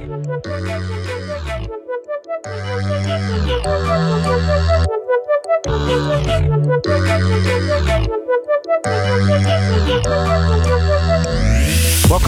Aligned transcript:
Welcome 0.00 0.24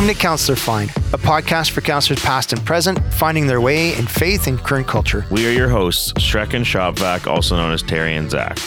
to 0.06 0.14
Counselor 0.14 0.56
Find, 0.56 0.90
a 0.90 1.16
podcast 1.16 1.70
for 1.70 1.80
counselors 1.80 2.20
past 2.20 2.52
and 2.52 2.62
present, 2.66 2.98
finding 3.14 3.46
their 3.46 3.62
way 3.62 3.96
in 3.96 4.06
faith 4.06 4.46
and 4.48 4.58
current 4.58 4.86
culture. 4.86 5.24
We 5.30 5.46
are 5.48 5.52
your 5.52 5.70
hosts, 5.70 6.12
Shrek 6.14 6.52
and 6.52 6.66
Shopvac, 6.66 7.26
also 7.26 7.56
known 7.56 7.72
as 7.72 7.82
Terry 7.82 8.16
and 8.16 8.30
Zach. 8.30 8.58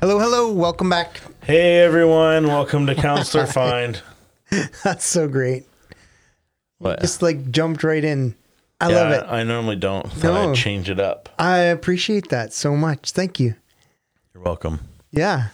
Hello, 0.00 0.18
hello, 0.18 0.52
welcome 0.52 0.90
back. 0.90 1.20
Hey 1.44 1.78
everyone, 1.78 2.48
welcome 2.48 2.86
to 2.88 2.96
Counselor 2.96 3.46
Find. 3.52 4.02
That's 4.82 5.06
so 5.06 5.28
great. 5.28 5.67
What? 6.78 7.00
Just 7.00 7.22
like 7.22 7.50
jumped 7.50 7.82
right 7.84 8.04
in. 8.04 8.34
I 8.80 8.88
love 8.88 9.10
it. 9.10 9.24
I 9.28 9.42
normally 9.42 9.74
don't. 9.76 10.10
Thought 10.12 10.22
No. 10.34 10.50
I'd 10.50 10.56
change 10.56 10.88
it 10.88 11.00
up. 11.00 11.28
I 11.38 11.58
appreciate 11.58 12.28
that 12.28 12.52
so 12.52 12.76
much. 12.76 13.10
Thank 13.10 13.40
you. 13.40 13.54
You're 14.32 14.44
welcome. 14.44 14.80
Yeah. 15.10 15.48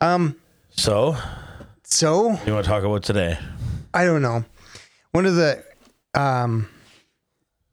Um, 0.00 0.36
So, 0.70 1.16
so 1.84 2.38
you 2.46 2.52
want 2.52 2.64
to 2.64 2.70
talk 2.70 2.84
about 2.84 3.02
today? 3.02 3.38
I 3.94 4.04
don't 4.04 4.22
know. 4.22 4.44
One 5.12 5.24
of 5.26 5.34
the, 5.36 5.64
um, 6.14 6.68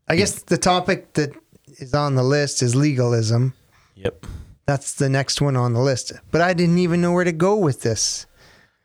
I 0.08 0.16
guess 0.16 0.42
the 0.44 0.58
topic 0.58 1.14
that 1.14 1.31
is 1.80 1.94
on 1.94 2.16
the 2.16 2.23
list 2.23 2.64
is 2.64 2.76
legalism. 2.76 3.53
Yep. 3.95 4.26
That's 4.66 4.94
the 4.94 5.09
next 5.09 5.42
one 5.42 5.55
on 5.55 5.73
the 5.73 5.80
list. 5.81 6.14
But 6.31 6.42
I 6.42 6.53
didn't 6.53 6.80
even 6.80 7.02
know 7.02 7.12
where 7.12 7.23
to 7.26 7.31
go 7.34 7.55
with 7.55 7.81
this. 7.81 8.26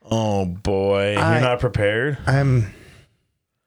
Oh 0.05 0.45
boy, 0.47 1.17
I- 1.17 1.33
you're 1.35 1.41
not 1.43 1.61
prepared. 1.61 2.19
I'm 2.27 2.73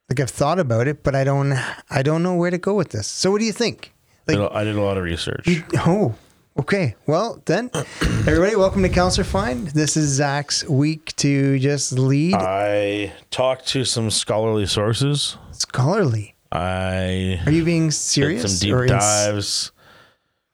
like 0.10 0.20
I've 0.20 0.30
thought 0.30 0.60
about 0.60 0.88
it, 0.88 1.04
but 1.04 1.16
I 1.16 1.24
don't 1.24 1.54
I 1.90 2.02
don't 2.04 2.24
know 2.24 2.36
where 2.36 2.52
to 2.52 2.58
go 2.58 2.74
with 2.76 2.90
this. 2.90 3.08
So 3.08 3.32
what 3.32 3.40
do 3.40 3.46
you 3.46 3.52
think? 3.52 3.94
Like 4.28 4.40
I 4.52 4.64
did 4.64 4.76
a 4.76 4.82
lot 4.82 4.98
of 4.98 5.04
research. 5.04 5.48
you, 5.48 5.64
oh, 5.78 6.16
okay. 6.60 6.96
Well 7.08 7.42
then, 7.46 7.70
everybody, 8.02 8.56
welcome 8.56 8.82
to 8.84 8.90
Counselor 8.90 9.24
Find. 9.26 9.68
This 9.70 9.96
is 9.98 10.10
Zach's 10.10 10.64
week 10.68 11.16
to 11.18 11.60
just 11.60 11.92
lead 11.94 12.34
I 12.36 13.14
talked 13.30 13.68
to 13.70 13.86
some 13.86 14.10
scholarly 14.12 14.66
sources. 14.66 15.38
scholarly. 15.52 16.36
I 16.52 17.42
Are 17.46 17.52
you 17.52 17.66
being 17.66 17.88
did 17.88 17.94
serious? 17.94 18.60
some 18.60 18.68
deep 18.70 18.88
dives. 18.90 19.72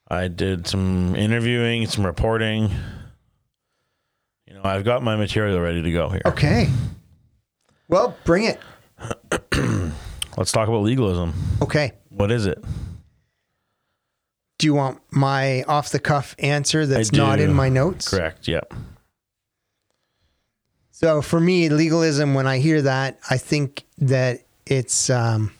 I 0.09 0.27
did 0.27 0.67
some 0.67 1.15
interviewing, 1.15 1.85
some 1.87 2.05
reporting. 2.05 2.71
You 4.47 4.55
know, 4.55 4.61
I've 4.63 4.83
got 4.83 5.03
my 5.03 5.15
material 5.15 5.59
ready 5.61 5.81
to 5.81 5.91
go 5.91 6.09
here. 6.09 6.21
Okay. 6.25 6.67
Well, 7.87 8.17
bring 8.25 8.45
it. 8.45 8.59
Let's 10.37 10.51
talk 10.51 10.67
about 10.67 10.83
legalism. 10.83 11.33
Okay. 11.61 11.93
What 12.09 12.31
is 12.31 12.45
it? 12.45 12.63
Do 14.57 14.67
you 14.67 14.73
want 14.73 15.01
my 15.11 15.63
off 15.63 15.89
the 15.89 15.99
cuff 15.99 16.35
answer 16.39 16.85
that's 16.85 17.11
not 17.11 17.39
in 17.39 17.53
my 17.53 17.69
notes? 17.69 18.09
Correct. 18.09 18.47
Yep. 18.47 18.73
So 20.91 21.21
for 21.23 21.39
me, 21.39 21.69
legalism, 21.69 22.35
when 22.35 22.45
I 22.45 22.59
hear 22.59 22.83
that, 22.83 23.17
I 23.29 23.37
think 23.37 23.85
that 23.97 24.41
it's 24.67 25.09
um, 25.09 25.51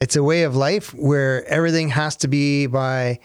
it's 0.00 0.14
a 0.14 0.22
way 0.22 0.44
of 0.44 0.54
life 0.54 0.94
where 0.94 1.44
everything 1.46 1.88
has 1.88 2.16
to 2.18 2.28
be 2.28 2.66
by 2.66 3.18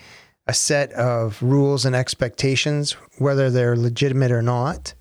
a 0.47 0.53
set 0.53 0.91
of 0.93 1.41
rules 1.41 1.85
and 1.85 1.95
expectations, 1.95 2.93
whether 3.19 3.49
they're 3.49 3.75
legitimate 3.75 4.31
or 4.31 4.41
not. 4.41 4.93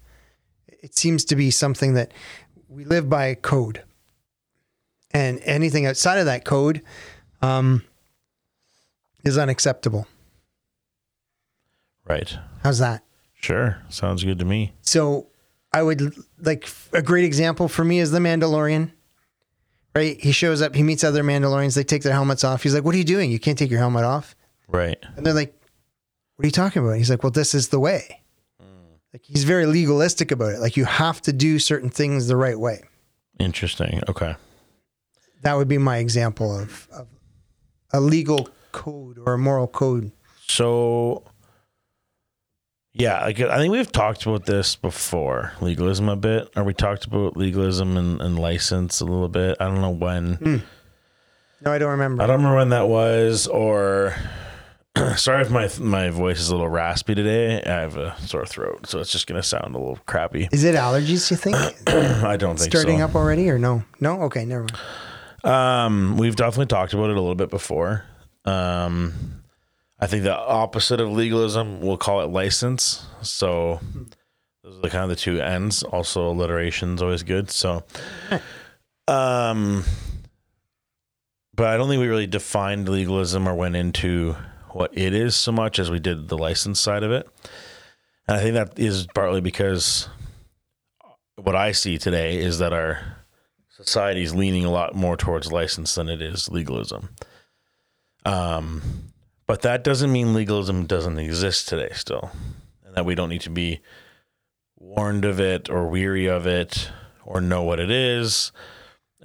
It 0.69 0.97
seems 0.97 1.25
to 1.27 1.37
be 1.37 1.51
something 1.51 1.95
that 1.95 2.13
we 2.69 2.85
live 2.85 3.09
by 3.09 3.35
code, 3.35 3.83
and 5.15 5.41
anything 5.45 5.87
outside 5.87 6.19
of 6.19 6.27
that 6.27 6.45
code 6.45 6.83
um, 7.41 7.83
is 9.25 9.39
unacceptable. 9.39 10.07
Right. 12.07 12.37
How's 12.63 12.81
that? 12.81 13.03
Sure. 13.35 13.79
Sounds 13.89 14.25
good 14.25 14.39
to 14.41 14.45
me. 14.45 14.75
So 14.83 15.29
I 15.73 15.83
would 15.83 16.15
like 16.41 16.69
a 16.93 17.01
great 17.01 17.25
example 17.25 17.69
for 17.69 17.85
me 17.85 18.01
is 18.01 18.11
the 18.11 18.19
Mandalorian. 18.19 18.91
Right? 19.95 20.21
He 20.21 20.33
shows 20.33 20.61
up, 20.61 20.75
he 20.75 20.83
meets 20.83 21.05
other 21.05 21.23
Mandalorians, 21.23 21.77
they 21.77 21.85
take 21.85 22.03
their 22.03 22.13
helmets 22.13 22.43
off. 22.43 22.65
He's 22.65 22.75
like, 22.75 22.85
What 22.85 22.97
are 22.97 22.99
you 22.99 23.05
doing? 23.05 23.31
You 23.31 23.39
can't 23.39 23.57
take 23.57 23.71
your 23.71 23.79
helmet 23.79 24.05
off. 24.05 24.35
Right. 24.67 24.99
And 25.17 25.25
they're 25.25 25.33
like, 25.33 25.55
What 26.35 26.45
are 26.45 26.49
you 26.49 26.53
talking 26.53 26.83
about? 26.83 26.97
He's 26.97 27.11
like, 27.11 27.23
Well, 27.23 27.31
this 27.31 27.55
is 27.55 27.69
the 27.69 27.79
way. 27.79 28.21
Like 29.13 29.23
he's 29.25 29.45
very 29.45 29.65
legalistic 29.65 30.33
about 30.33 30.55
it. 30.55 30.59
Like 30.59 30.77
you 30.77 30.85
have 30.85 31.23
to 31.23 31.33
do 31.33 31.61
certain 31.61 31.89
things 31.89 32.27
the 32.27 32.37
right 32.37 32.59
way. 32.59 32.83
Interesting. 33.39 34.03
Okay. 34.09 34.35
That 35.45 35.59
would 35.59 35.69
be 35.69 35.79
my 35.79 35.99
example 35.99 36.59
of, 36.59 36.89
of 36.91 37.07
a 37.93 38.01
legal 38.01 38.49
code 38.73 39.19
or 39.25 39.35
a 39.35 39.39
moral 39.39 39.69
code. 39.69 40.11
So, 40.47 41.23
yeah, 42.95 43.23
like 43.25 43.39
I 43.41 43.59
think 43.59 43.71
we've 43.71 43.93
talked 43.93 44.25
about 44.25 44.47
this 44.47 44.75
before, 44.75 45.53
legalism 45.61 46.09
a 46.09 46.17
bit, 46.17 46.49
or 46.57 46.65
we 46.65 46.73
talked 46.73 47.05
about 47.05 47.37
legalism 47.37 47.97
and, 47.99 48.23
and 48.23 48.39
license 48.39 49.01
a 49.01 49.05
little 49.05 49.29
bit. 49.29 49.59
I 49.61 49.67
don't 49.67 49.83
know 49.83 49.91
when. 49.91 50.35
Hmm. 50.35 50.57
No, 51.61 51.73
I 51.73 51.79
don't 51.79 51.91
remember. 51.91 52.23
I 52.23 52.27
don't 52.27 52.37
remember 52.37 52.57
when 52.57 52.71
that 52.71 52.89
was, 52.89 53.47
or 53.47 54.15
sorry 55.17 55.43
if 55.43 55.51
my 55.51 55.69
my 55.79 56.09
voice 56.09 56.41
is 56.41 56.49
a 56.49 56.53
little 56.53 56.71
raspy 56.71 57.15
today. 57.15 57.63
I 57.63 57.81
have 57.81 57.99
a 57.99 58.17
sore 58.21 58.47
throat, 58.47 58.87
so 58.87 58.99
it's 58.99 59.13
just 59.13 59.27
gonna 59.27 59.43
sound 59.43 59.75
a 59.75 59.79
little 59.79 59.99
crappy. 60.07 60.49
is 60.53 60.65
it 60.65 60.75
allergies, 60.75 61.31
you 61.31 61.37
think? 61.37 61.57
I 62.25 62.39
don't 62.39 62.59
think 62.59 62.73
so. 62.73 62.79
Starting 62.79 63.01
so. 63.01 63.05
up 63.05 63.15
already 63.15 63.51
or 63.51 63.59
no? 63.59 63.83
No? 64.01 64.23
Okay, 64.23 64.47
never 64.47 64.63
mind. 64.63 64.79
Um, 65.45 66.17
we've 66.17 66.37
definitely 66.37 66.67
talked 66.67 66.95
about 66.95 67.11
it 67.11 67.17
a 67.17 67.21
little 67.21 67.35
bit 67.35 67.51
before. 67.51 68.05
Um, 68.47 69.43
I 70.01 70.07
think 70.07 70.25
the 70.25 70.37
opposite 70.37 71.01
of 71.01 71.11
legalism, 71.11 71.81
we'll 71.81 71.99
call 71.99 72.23
it 72.23 72.27
license. 72.27 73.07
So 73.23 73.81
those 74.63 74.79
are 74.79 74.83
the 74.83 74.91
kind 74.91 75.05
of 75.05 75.11
the 75.11 75.17
two 75.17 75.41
ends. 75.41 75.83
Also, 75.83 76.29
alliteration 76.31 76.95
is 76.95 77.03
always 77.03 77.23
good. 77.23 77.51
So, 77.51 77.85
um, 79.07 79.85
but 81.55 81.67
I 81.67 81.77
don't 81.77 81.89
think 81.89 82.01
we 82.01 82.09
really 82.09 82.27
defined 82.27 82.89
legalism 82.89 83.47
or 83.47 83.55
went 83.55 83.77
into 83.77 84.37
what 84.71 84.97
it 84.97 85.15
is 85.15 85.37
so 85.37 85.53
much 85.53 85.79
as 85.79 85.91
we 85.91 86.01
did 86.01 86.29
the 86.29 86.39
license 86.39 86.81
side 86.81 87.03
of 87.03 87.13
it. 87.13 87.29
And 88.27 88.39
I 88.39 88.41
think 88.41 88.55
that 88.55 88.79
is 88.79 89.07
partly 89.15 89.41
because 89.43 90.09
what 91.37 91.55
I 91.55 91.73
see 91.73 91.99
today 91.99 92.39
is 92.39 92.59
that 92.59 92.73
our 92.73 93.24
society 93.77 94.23
is 94.23 94.35
leaning 94.35 94.65
a 94.65 94.71
lot 94.71 94.95
more 94.95 95.17
towards 95.17 95.53
license 95.53 95.95
than 95.95 96.09
it 96.09 96.23
is 96.23 96.49
legalism. 96.51 97.11
Um, 98.25 99.13
but 99.47 99.63
that 99.63 99.85
doesn't 99.85 100.13
mean 100.13 100.35
legalism 100.35 100.87
doesn't 100.87 101.19
exist 101.19 101.69
today 101.69 101.91
still, 101.93 102.31
and 102.85 102.95
that 102.95 103.05
we 103.05 103.15
don't 103.15 103.29
need 103.29 103.43
to 103.43 103.51
be 103.51 103.81
warned 104.79 105.25
of 105.25 105.41
it 105.41 105.69
or 105.69 105.89
weary 105.89 106.27
of 106.27 106.47
it 106.47 106.91
or 107.25 107.41
know 107.41 107.63
what 107.63 107.81
it 107.81 107.91
is 107.91 108.53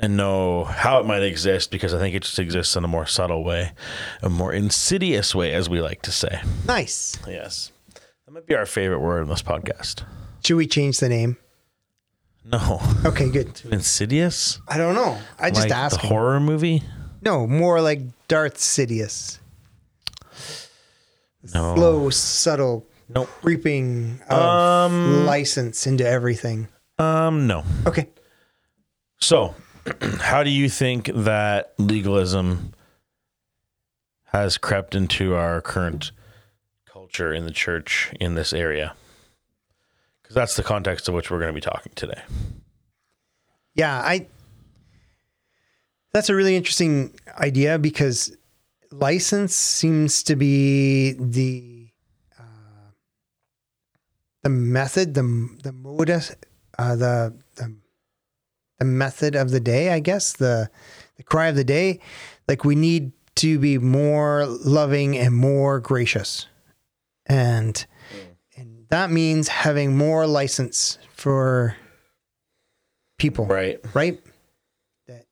and 0.02 0.16
know 0.16 0.64
how 0.64 1.00
it 1.00 1.06
might 1.06 1.24
exist 1.24 1.72
because 1.72 1.94
I 1.94 2.00
think 2.00 2.16
it 2.16 2.24
just 2.24 2.40
exists 2.40 2.76
in 2.76 2.84
a 2.84 2.88
more 2.88 3.06
subtle 3.06 3.44
way, 3.44 3.74
a 4.22 4.30
more 4.30 4.54
insidious 4.54 5.36
way, 5.36 5.54
as 5.54 5.70
we 5.70 5.82
like 5.82 6.02
to 6.04 6.12
say. 6.12 6.42
Nice. 6.66 7.18
Yes. 7.28 7.72
That 8.26 8.32
might 8.32 8.48
be 8.48 8.56
our 8.56 8.66
favorite 8.66 9.00
word 9.00 9.24
in 9.24 9.30
this 9.30 9.42
podcast. 9.42 10.04
Should 10.44 10.56
we 10.56 10.68
change 10.68 11.00
the 11.00 11.10
name? 11.10 11.38
No. 12.44 12.80
Okay, 13.06 13.30
good. 13.30 13.62
Insidious? 13.72 14.60
I 14.68 14.78
don't 14.78 14.96
know. 14.96 15.18
I 15.40 15.50
just 15.52 15.70
like 15.70 15.72
asked. 15.78 16.02
the 16.02 16.08
horror 16.08 16.40
movie? 16.40 16.84
No, 17.22 17.46
more 17.48 17.82
like 17.82 18.02
Darth 18.28 18.58
Sidious. 18.58 19.40
No. 21.54 21.76
Slow, 21.76 22.10
subtle, 22.10 22.86
Nope. 23.08 23.28
creeping 23.42 24.20
of 24.30 24.40
Um, 24.40 25.26
license 25.26 25.88
into 25.88 26.06
everything. 26.08 26.68
Um, 26.98 27.48
no. 27.48 27.64
Okay. 27.86 28.08
So, 29.22 29.56
how 30.22 30.44
do 30.44 30.50
you 30.50 30.70
think 30.70 31.10
that 31.14 31.74
legalism 31.78 32.74
has 34.26 34.58
crept 34.58 34.96
into 34.96 35.34
our 35.36 35.62
current 35.62 36.12
culture 36.92 37.34
in 37.34 37.46
the 37.46 37.52
church 37.52 38.12
in 38.20 38.36
this 38.36 38.54
area? 38.54 38.94
Because 40.30 40.42
that's 40.42 40.56
the 40.58 40.64
context 40.64 41.08
of 41.08 41.16
which 41.16 41.32
we're 41.32 41.40
going 41.40 41.50
to 41.50 41.56
be 41.56 41.60
talking 41.60 41.92
today. 41.96 42.22
Yeah, 43.74 43.98
I. 43.98 44.28
That's 46.14 46.30
a 46.30 46.36
really 46.36 46.56
interesting 46.56 47.20
idea 47.40 47.80
because 47.80 48.38
license 48.92 49.56
seems 49.56 50.22
to 50.24 50.36
be 50.36 51.14
the 51.14 51.88
uh, 52.40 52.92
the 54.44 54.50
method, 54.50 55.16
the 55.16 55.50
the 55.64 55.72
modus, 55.72 56.36
uh, 56.78 56.96
the 56.96 57.34
the 57.56 57.76
the 58.78 58.86
method 58.86 59.36
of 59.36 59.50
the 59.50 59.60
day. 59.60 59.92
I 59.92 60.00
guess 60.00 60.34
the 60.34 60.70
the 61.18 61.24
cry 61.24 61.48
of 61.48 61.56
the 61.56 61.64
day. 61.64 62.02
Like 62.48 62.64
we 62.64 62.76
need 62.76 63.14
to 63.38 63.58
be 63.58 63.80
more 63.80 64.46
loving 64.46 65.18
and 65.18 65.36
more 65.36 65.80
gracious, 65.80 66.46
and 67.26 67.66
and 67.66 67.88
that 68.90 69.12
means 69.12 69.48
having 69.48 69.96
more 69.98 70.26
license 70.28 70.98
for 71.14 71.76
people 73.18 73.46
Right. 73.46 73.80
right? 73.94 74.22
That 75.08 75.26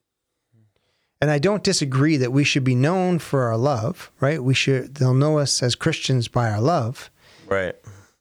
And 1.21 1.31
I 1.31 1.39
don't 1.39 1.63
disagree 1.63 2.17
that 2.17 2.31
we 2.31 2.43
should 2.43 2.63
be 2.63 2.75
known 2.75 3.19
for 3.19 3.43
our 3.43 3.57
love, 3.57 4.11
right? 4.19 4.43
We 4.43 4.53
should 4.53 4.95
they'll 4.95 5.13
know 5.13 5.39
us 5.39 5.63
as 5.63 5.75
Christians 5.75 6.27
by 6.27 6.49
our 6.51 6.61
love. 6.61 7.09
Right. 7.47 7.75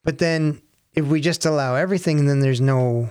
But 0.04 0.18
then 0.18 0.62
if 0.94 1.04
we 1.06 1.20
just 1.20 1.44
allow 1.44 1.74
everything, 1.74 2.26
then 2.26 2.40
there's 2.40 2.60
no 2.60 3.10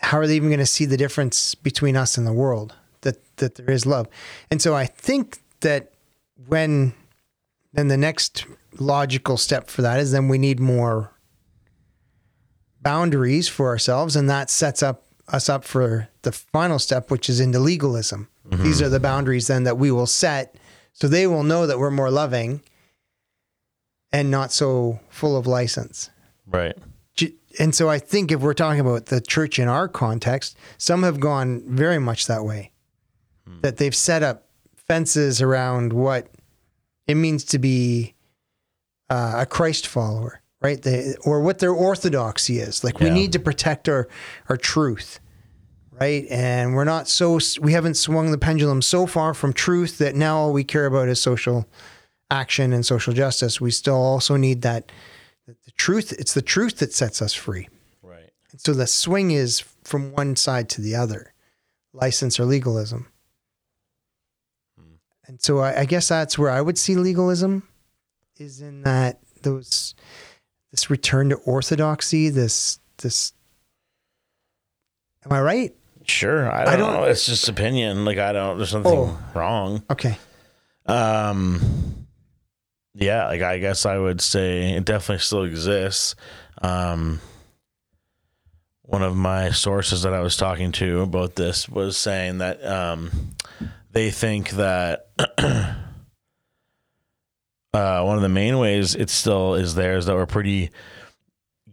how 0.00 0.18
are 0.18 0.26
they 0.26 0.36
even 0.36 0.48
going 0.50 0.60
to 0.60 0.66
see 0.66 0.84
the 0.84 0.96
difference 0.96 1.54
between 1.56 1.96
us 1.96 2.16
and 2.16 2.26
the 2.26 2.32
world 2.32 2.74
that 3.00 3.16
that 3.38 3.56
there 3.56 3.70
is 3.70 3.84
love? 3.84 4.06
And 4.50 4.62
so 4.62 4.74
I 4.74 4.86
think 4.86 5.38
that 5.60 5.92
when 6.46 6.94
then 7.76 7.88
the 7.88 7.96
next 7.96 8.46
logical 8.78 9.36
step 9.36 9.68
for 9.68 9.82
that 9.82 10.00
is 10.00 10.12
then 10.12 10.28
we 10.28 10.38
need 10.38 10.60
more 10.60 11.12
boundaries 12.82 13.48
for 13.48 13.68
ourselves 13.68 14.16
and 14.16 14.28
that 14.30 14.50
sets 14.50 14.82
up 14.82 15.04
us 15.28 15.48
up 15.48 15.64
for 15.64 16.08
the 16.22 16.30
final 16.30 16.78
step 16.78 17.10
which 17.10 17.28
is 17.28 17.40
into 17.40 17.58
legalism. 17.58 18.28
Mm-hmm. 18.48 18.62
These 18.62 18.80
are 18.80 18.88
the 18.88 19.00
boundaries 19.00 19.48
then 19.48 19.64
that 19.64 19.78
we 19.78 19.90
will 19.90 20.06
set 20.06 20.56
so 20.92 21.08
they 21.08 21.26
will 21.26 21.42
know 21.42 21.66
that 21.66 21.78
we're 21.78 21.90
more 21.90 22.10
loving 22.10 22.62
and 24.12 24.30
not 24.30 24.52
so 24.52 25.00
full 25.10 25.36
of 25.36 25.46
license. 25.46 26.10
Right. 26.46 26.76
And 27.58 27.74
so 27.74 27.88
I 27.88 27.98
think 27.98 28.30
if 28.30 28.40
we're 28.40 28.54
talking 28.54 28.80
about 28.80 29.06
the 29.06 29.20
church 29.20 29.58
in 29.58 29.68
our 29.68 29.88
context, 29.88 30.56
some 30.78 31.02
have 31.02 31.20
gone 31.20 31.62
very 31.66 31.98
much 31.98 32.26
that 32.26 32.44
way. 32.44 32.70
Hmm. 33.46 33.60
That 33.62 33.78
they've 33.78 33.94
set 33.94 34.22
up 34.22 34.46
fences 34.74 35.40
around 35.40 35.92
what 35.92 36.28
it 37.06 37.14
means 37.14 37.44
to 37.44 37.58
be 37.58 38.14
uh, 39.08 39.34
a 39.36 39.46
Christ 39.46 39.86
follower, 39.86 40.40
right? 40.60 40.80
They, 40.80 41.14
or 41.24 41.40
what 41.40 41.58
their 41.58 41.72
orthodoxy 41.72 42.58
is. 42.58 42.82
Like 42.82 43.00
we 43.00 43.10
need 43.10 43.32
to 43.32 43.38
protect 43.38 43.88
our 43.88 44.08
our 44.48 44.56
truth, 44.56 45.20
right? 45.92 46.26
And 46.30 46.74
we're 46.74 46.84
not 46.84 47.08
so 47.08 47.38
we 47.60 47.72
haven't 47.72 47.94
swung 47.94 48.30
the 48.30 48.38
pendulum 48.38 48.82
so 48.82 49.06
far 49.06 49.34
from 49.34 49.52
truth 49.52 49.98
that 49.98 50.14
now 50.14 50.38
all 50.38 50.52
we 50.52 50.64
care 50.64 50.86
about 50.86 51.08
is 51.08 51.20
social 51.20 51.68
action 52.30 52.72
and 52.72 52.84
social 52.84 53.12
justice. 53.12 53.60
We 53.60 53.70
still 53.70 53.94
also 53.94 54.36
need 54.36 54.62
that 54.62 54.90
the 55.46 55.70
truth. 55.76 56.12
It's 56.12 56.34
the 56.34 56.42
truth 56.42 56.78
that 56.78 56.92
sets 56.92 57.22
us 57.22 57.32
free. 57.32 57.68
Right. 58.02 58.30
So 58.56 58.72
the 58.72 58.86
swing 58.86 59.30
is 59.30 59.60
from 59.84 60.12
one 60.12 60.34
side 60.34 60.68
to 60.70 60.80
the 60.80 60.96
other, 60.96 61.32
license 61.92 62.40
or 62.40 62.44
legalism. 62.44 63.06
And 65.28 65.40
so 65.42 65.58
I, 65.58 65.80
I 65.80 65.84
guess 65.84 66.08
that's 66.08 66.38
where 66.38 66.50
I 66.50 66.60
would 66.60 66.78
see 66.78 66.94
legalism 66.94 67.62
is 68.38 68.60
in 68.60 68.82
that 68.82 69.18
those 69.42 69.94
this 70.70 70.88
return 70.90 71.30
to 71.30 71.36
orthodoxy, 71.36 72.28
this 72.28 72.78
this 72.98 73.32
Am 75.24 75.32
I 75.32 75.40
right? 75.40 75.74
Sure. 76.04 76.50
I 76.52 76.64
don't, 76.64 76.78
don't- 76.78 76.92
know. 76.92 77.04
It's 77.04 77.26
just 77.26 77.48
opinion. 77.48 78.04
Like 78.04 78.18
I 78.18 78.32
don't. 78.32 78.58
There's 78.58 78.70
something 78.70 78.92
Oh. 78.92 79.18
wrong. 79.34 79.82
Okay. 79.90 80.16
Um. 80.86 82.06
Yeah. 82.94 83.26
Like 83.26 83.42
I 83.42 83.58
guess 83.58 83.86
I 83.86 83.98
would 83.98 84.20
say 84.20 84.74
it 84.74 84.84
definitely 84.84 85.22
still 85.22 85.42
exists. 85.42 86.14
Um. 86.62 87.20
One 88.82 89.02
of 89.02 89.16
my 89.16 89.50
sources 89.50 90.02
that 90.02 90.14
I 90.14 90.20
was 90.20 90.36
talking 90.36 90.70
to 90.72 91.00
about 91.00 91.34
this 91.34 91.68
was 91.68 91.96
saying 91.96 92.38
that 92.38 92.64
um, 92.64 93.10
they 93.96 94.10
think 94.10 94.50
that 94.50 95.06
uh, 97.72 98.02
one 98.02 98.16
of 98.16 98.20
the 98.22 98.28
main 98.28 98.58
ways 98.58 98.94
it 98.94 99.08
still 99.08 99.54
is 99.54 99.74
there 99.74 99.96
is 99.96 100.04
that 100.04 100.14
we're 100.14 100.26
pretty 100.26 100.70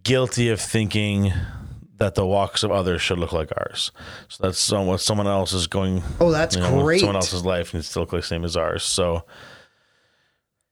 guilty 0.03 0.47
of 0.49 0.61
thinking 0.61 1.33
that 1.97 2.15
the 2.15 2.25
walks 2.25 2.63
of 2.63 2.71
others 2.71 3.01
should 3.01 3.19
look 3.19 3.33
like 3.33 3.51
ours. 3.57 3.91
So 4.29 4.41
that's 4.41 4.57
some, 4.57 4.87
what 4.87 5.01
someone 5.01 5.27
else 5.27 5.51
is 5.51 5.67
going 5.67 6.01
Oh, 6.21 6.31
that's 6.31 6.55
you 6.55 6.61
know, 6.61 6.81
great. 6.81 7.01
someone 7.01 7.17
else's 7.17 7.43
life 7.43 7.73
needs 7.73 7.91
to 7.91 7.99
look 7.99 8.13
like 8.13 8.21
the 8.21 8.27
same 8.27 8.45
as 8.45 8.55
ours. 8.55 8.83
So, 8.83 9.25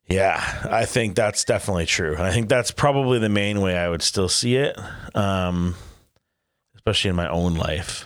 yeah, 0.07 0.67
I 0.71 0.85
think 0.85 1.15
that's 1.15 1.43
definitely 1.43 1.85
true, 1.85 2.13
and 2.13 2.23
I 2.23 2.31
think 2.31 2.47
that's 2.47 2.71
probably 2.71 3.19
the 3.19 3.27
main 3.27 3.59
way 3.59 3.77
I 3.77 3.89
would 3.89 4.01
still 4.01 4.29
see 4.29 4.55
it, 4.55 4.77
um, 5.15 5.75
especially 6.75 7.09
in 7.09 7.17
my 7.17 7.29
own 7.29 7.55
life, 7.55 8.05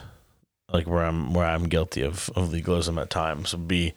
like 0.72 0.88
where 0.88 1.04
I'm 1.04 1.34
where 1.34 1.46
I'm 1.46 1.70
guilty 1.70 2.02
of 2.02 2.30
of 2.36 2.52
legalism 2.52 2.98
at 2.98 3.10
times. 3.10 3.54
Would 3.54 3.68
be 3.68 3.94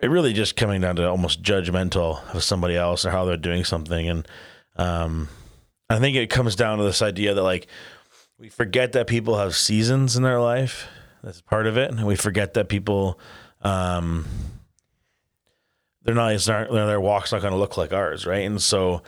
it 0.00 0.08
really 0.08 0.32
just 0.32 0.56
coming 0.56 0.80
down 0.80 0.96
to 0.96 1.08
almost 1.08 1.42
judgmental 1.42 2.22
of 2.34 2.42
somebody 2.42 2.76
else 2.76 3.04
or 3.04 3.10
how 3.10 3.24
they're 3.24 3.36
doing 3.36 3.64
something, 3.64 4.08
and 4.08 4.28
um, 4.76 5.28
I 5.88 5.98
think 5.98 6.16
it 6.16 6.30
comes 6.30 6.56
down 6.56 6.78
to 6.78 6.84
this 6.84 7.02
idea 7.02 7.34
that 7.34 7.42
like 7.42 7.66
we 8.38 8.48
forget 8.48 8.92
that 8.92 9.06
people 9.06 9.36
have 9.38 9.54
seasons 9.54 10.16
in 10.16 10.22
their 10.22 10.40
life. 10.40 10.88
That's 11.22 11.42
part 11.42 11.66
of 11.66 11.76
it, 11.76 11.90
and 11.90 12.06
we 12.06 12.16
forget 12.16 12.54
that 12.54 12.70
people, 12.70 13.20
um, 13.60 14.24
they're 16.02 16.14
not, 16.14 16.32
it's 16.32 16.48
not 16.48 16.70
their 16.70 17.00
walk's 17.00 17.32
not 17.32 17.42
going 17.42 17.52
to 17.52 17.58
look 17.58 17.76
like 17.76 17.92
ours, 17.92 18.24
right? 18.24 18.46
And 18.46 18.60
so, 18.62 19.02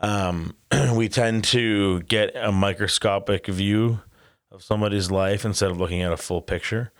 um, 0.00 0.56
we 0.94 1.10
tend 1.10 1.44
to 1.44 2.00
get 2.02 2.34
a 2.34 2.50
microscopic 2.50 3.46
view 3.48 4.00
of 4.50 4.62
somebody's 4.62 5.10
life 5.10 5.44
instead 5.44 5.70
of 5.70 5.78
looking 5.78 6.02
at 6.02 6.12
a 6.12 6.16
full 6.16 6.42
picture, 6.42 6.92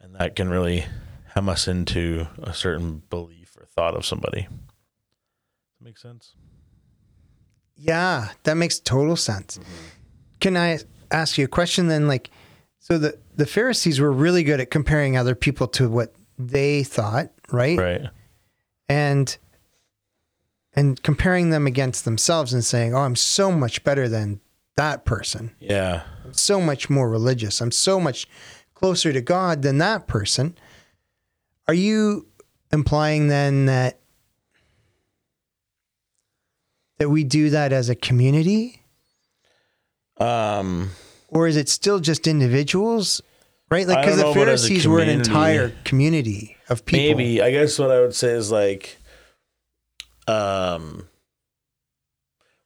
and 0.00 0.14
that 0.16 0.36
can 0.36 0.48
really 0.48 0.86
hem 1.34 1.48
us 1.48 1.68
into 1.68 2.26
a 2.42 2.54
certain 2.54 3.02
belief 3.10 3.56
or 3.58 3.66
thought 3.66 3.94
of 3.94 4.06
somebody. 4.06 4.42
Does 4.42 4.50
that 5.78 5.84
make 5.84 5.98
sense? 5.98 6.34
Yeah, 7.76 8.30
that 8.44 8.56
makes 8.56 8.78
total 8.78 9.16
sense. 9.16 9.58
Mm-hmm. 9.58 9.72
Can 10.40 10.56
I 10.56 10.78
ask 11.10 11.36
you 11.36 11.44
a 11.44 11.48
question 11.48 11.88
then? 11.88 12.08
Like, 12.08 12.30
so 12.78 12.98
the, 12.98 13.18
the 13.34 13.46
Pharisees 13.46 14.00
were 14.00 14.12
really 14.12 14.42
good 14.42 14.60
at 14.60 14.70
comparing 14.70 15.16
other 15.16 15.34
people 15.34 15.68
to 15.68 15.88
what 15.88 16.14
they 16.38 16.82
thought, 16.82 17.30
right? 17.50 17.78
Right. 17.78 18.06
And 18.88 19.36
and 20.74 21.02
comparing 21.02 21.50
them 21.50 21.66
against 21.66 22.04
themselves 22.04 22.52
and 22.52 22.64
saying, 22.64 22.94
"Oh, 22.94 22.98
I'm 22.98 23.16
so 23.16 23.50
much 23.50 23.82
better 23.82 24.08
than 24.08 24.40
that 24.76 25.04
person. 25.04 25.50
Yeah. 25.58 26.02
I'm 26.24 26.32
so 26.34 26.60
much 26.60 26.88
more 26.88 27.08
religious. 27.08 27.60
I'm 27.60 27.70
so 27.70 27.98
much 28.00 28.28
closer 28.74 29.12
to 29.12 29.20
God 29.20 29.62
than 29.62 29.78
that 29.78 30.06
person." 30.06 30.56
Are 31.68 31.74
you 31.74 32.26
implying 32.72 33.28
then 33.28 33.66
that 33.66 33.98
that 36.98 37.08
we 37.08 37.24
do 37.24 37.50
that 37.50 37.72
as 37.72 37.88
a 37.88 37.94
community? 37.94 38.82
Um. 40.18 40.92
or 41.28 41.46
is 41.46 41.56
it 41.56 41.68
still 41.68 42.00
just 42.00 42.26
individuals? 42.26 43.20
Right? 43.70 43.86
Like 43.86 44.02
because 44.02 44.16
the 44.16 44.22
know 44.22 44.30
about 44.30 44.48
as 44.48 44.64
a 44.64 44.68
Pharisees 44.68 44.88
were 44.88 45.00
an 45.00 45.08
entire 45.08 45.72
community 45.84 46.56
of 46.68 46.84
people. 46.86 47.18
Maybe 47.18 47.42
I 47.42 47.50
guess 47.50 47.78
what 47.78 47.90
I 47.90 48.00
would 48.00 48.14
say 48.14 48.30
is 48.30 48.50
like, 48.50 48.96
um, 50.28 51.08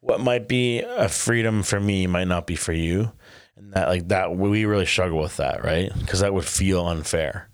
what 0.00 0.21
might 0.21 0.49
be 0.49 0.80
a 0.80 1.09
freedom 1.09 1.62
for 1.62 1.78
me 1.78 2.07
might 2.07 2.28
not 2.28 2.47
be 2.47 2.57
for 2.57 2.73
you, 2.73 3.12
and 3.57 3.73
that 3.75 3.88
like 3.88 4.09
that 4.09 4.37
we 4.37 4.64
really 4.64 4.87
struggle 4.87 5.19
with 5.19 5.37
that, 5.37 5.64
right? 5.64 5.92
Because 5.99 6.21
that 6.21 6.35
would 6.35 6.47
feel 6.47 6.87
unfair. 6.87 7.49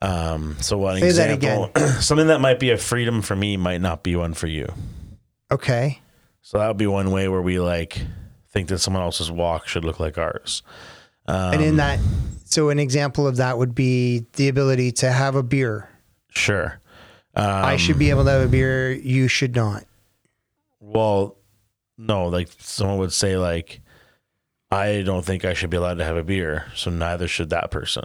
Um, 0.00 0.56
so 0.60 0.78
one 0.78 0.98
Say 0.98 1.12
that 1.12 1.30
example, 1.30 1.70
something 2.00 2.26
that 2.26 2.40
might 2.40 2.58
be 2.58 2.70
a 2.70 2.76
freedom 2.76 3.22
for 3.22 3.36
me 3.36 3.56
might 3.56 3.80
not 3.80 4.02
be 4.02 4.16
one 4.16 4.34
for 4.34 4.48
you. 4.48 4.72
Okay. 5.50 6.00
So 6.40 6.58
that 6.58 6.66
would 6.66 6.76
be 6.76 6.88
one 6.88 7.12
way 7.12 7.28
where 7.28 7.40
we 7.40 7.60
like 7.60 8.00
think 8.50 8.68
that 8.68 8.78
someone 8.78 9.02
else's 9.02 9.30
walk 9.30 9.68
should 9.68 9.84
look 9.84 10.00
like 10.00 10.18
ours. 10.18 10.64
Um, 11.26 11.54
and 11.54 11.62
in 11.62 11.76
that, 11.76 12.00
so 12.44 12.70
an 12.70 12.80
example 12.80 13.28
of 13.28 13.36
that 13.36 13.58
would 13.58 13.76
be 13.76 14.26
the 14.32 14.48
ability 14.48 14.90
to 14.92 15.12
have 15.12 15.36
a 15.36 15.42
beer. 15.42 15.88
sure. 16.30 16.80
Um, 17.34 17.46
I 17.46 17.76
should 17.76 17.98
be 17.98 18.10
able 18.10 18.24
to 18.24 18.30
have 18.30 18.42
a 18.42 18.48
beer. 18.48 18.92
You 18.92 19.26
should 19.26 19.54
not. 19.56 19.84
Well, 20.80 21.38
no, 21.98 22.28
like 22.28 22.48
someone 22.58 22.98
would 22.98 23.12
say, 23.12 23.36
like, 23.36 23.80
I 24.70 25.02
don't 25.02 25.24
think 25.24 25.44
I 25.44 25.54
should 25.54 25.70
be 25.70 25.76
allowed 25.76 25.98
to 25.98 26.04
have 26.04 26.16
a 26.16 26.24
beer, 26.24 26.66
so 26.74 26.90
neither 26.90 27.28
should 27.28 27.50
that 27.50 27.70
person. 27.70 28.04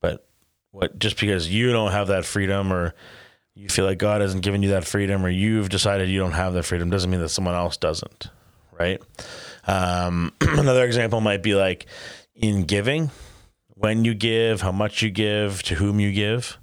But 0.00 0.26
what 0.72 0.98
just 0.98 1.18
because 1.18 1.48
you 1.48 1.72
don't 1.72 1.92
have 1.92 2.08
that 2.08 2.24
freedom 2.24 2.72
or 2.72 2.94
you 3.54 3.68
feel 3.68 3.84
like 3.84 3.98
God 3.98 4.20
hasn't 4.20 4.42
given 4.42 4.62
you 4.62 4.70
that 4.70 4.84
freedom 4.84 5.24
or 5.24 5.28
you've 5.28 5.68
decided 5.68 6.08
you 6.08 6.18
don't 6.18 6.32
have 6.32 6.54
that 6.54 6.64
freedom 6.64 6.90
doesn't 6.90 7.10
mean 7.10 7.20
that 7.20 7.28
someone 7.28 7.54
else 7.54 7.76
doesn't. 7.76 8.28
Right. 8.76 9.00
Um, 9.66 10.32
another 10.40 10.84
example 10.84 11.20
might 11.20 11.42
be 11.42 11.54
like 11.54 11.86
in 12.34 12.64
giving, 12.64 13.10
when 13.68 14.04
you 14.04 14.14
give, 14.14 14.60
how 14.60 14.72
much 14.72 15.02
you 15.02 15.10
give, 15.10 15.62
to 15.64 15.76
whom 15.76 16.00
you 16.00 16.12
give. 16.12 16.58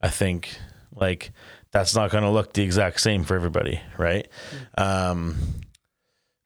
I 0.00 0.08
think 0.08 0.58
like 0.92 1.30
that's 1.74 1.94
not 1.94 2.10
going 2.10 2.24
to 2.24 2.30
look 2.30 2.52
the 2.52 2.62
exact 2.62 3.00
same 3.00 3.24
for 3.24 3.34
everybody, 3.34 3.80
right? 3.98 4.28
Um, 4.78 5.36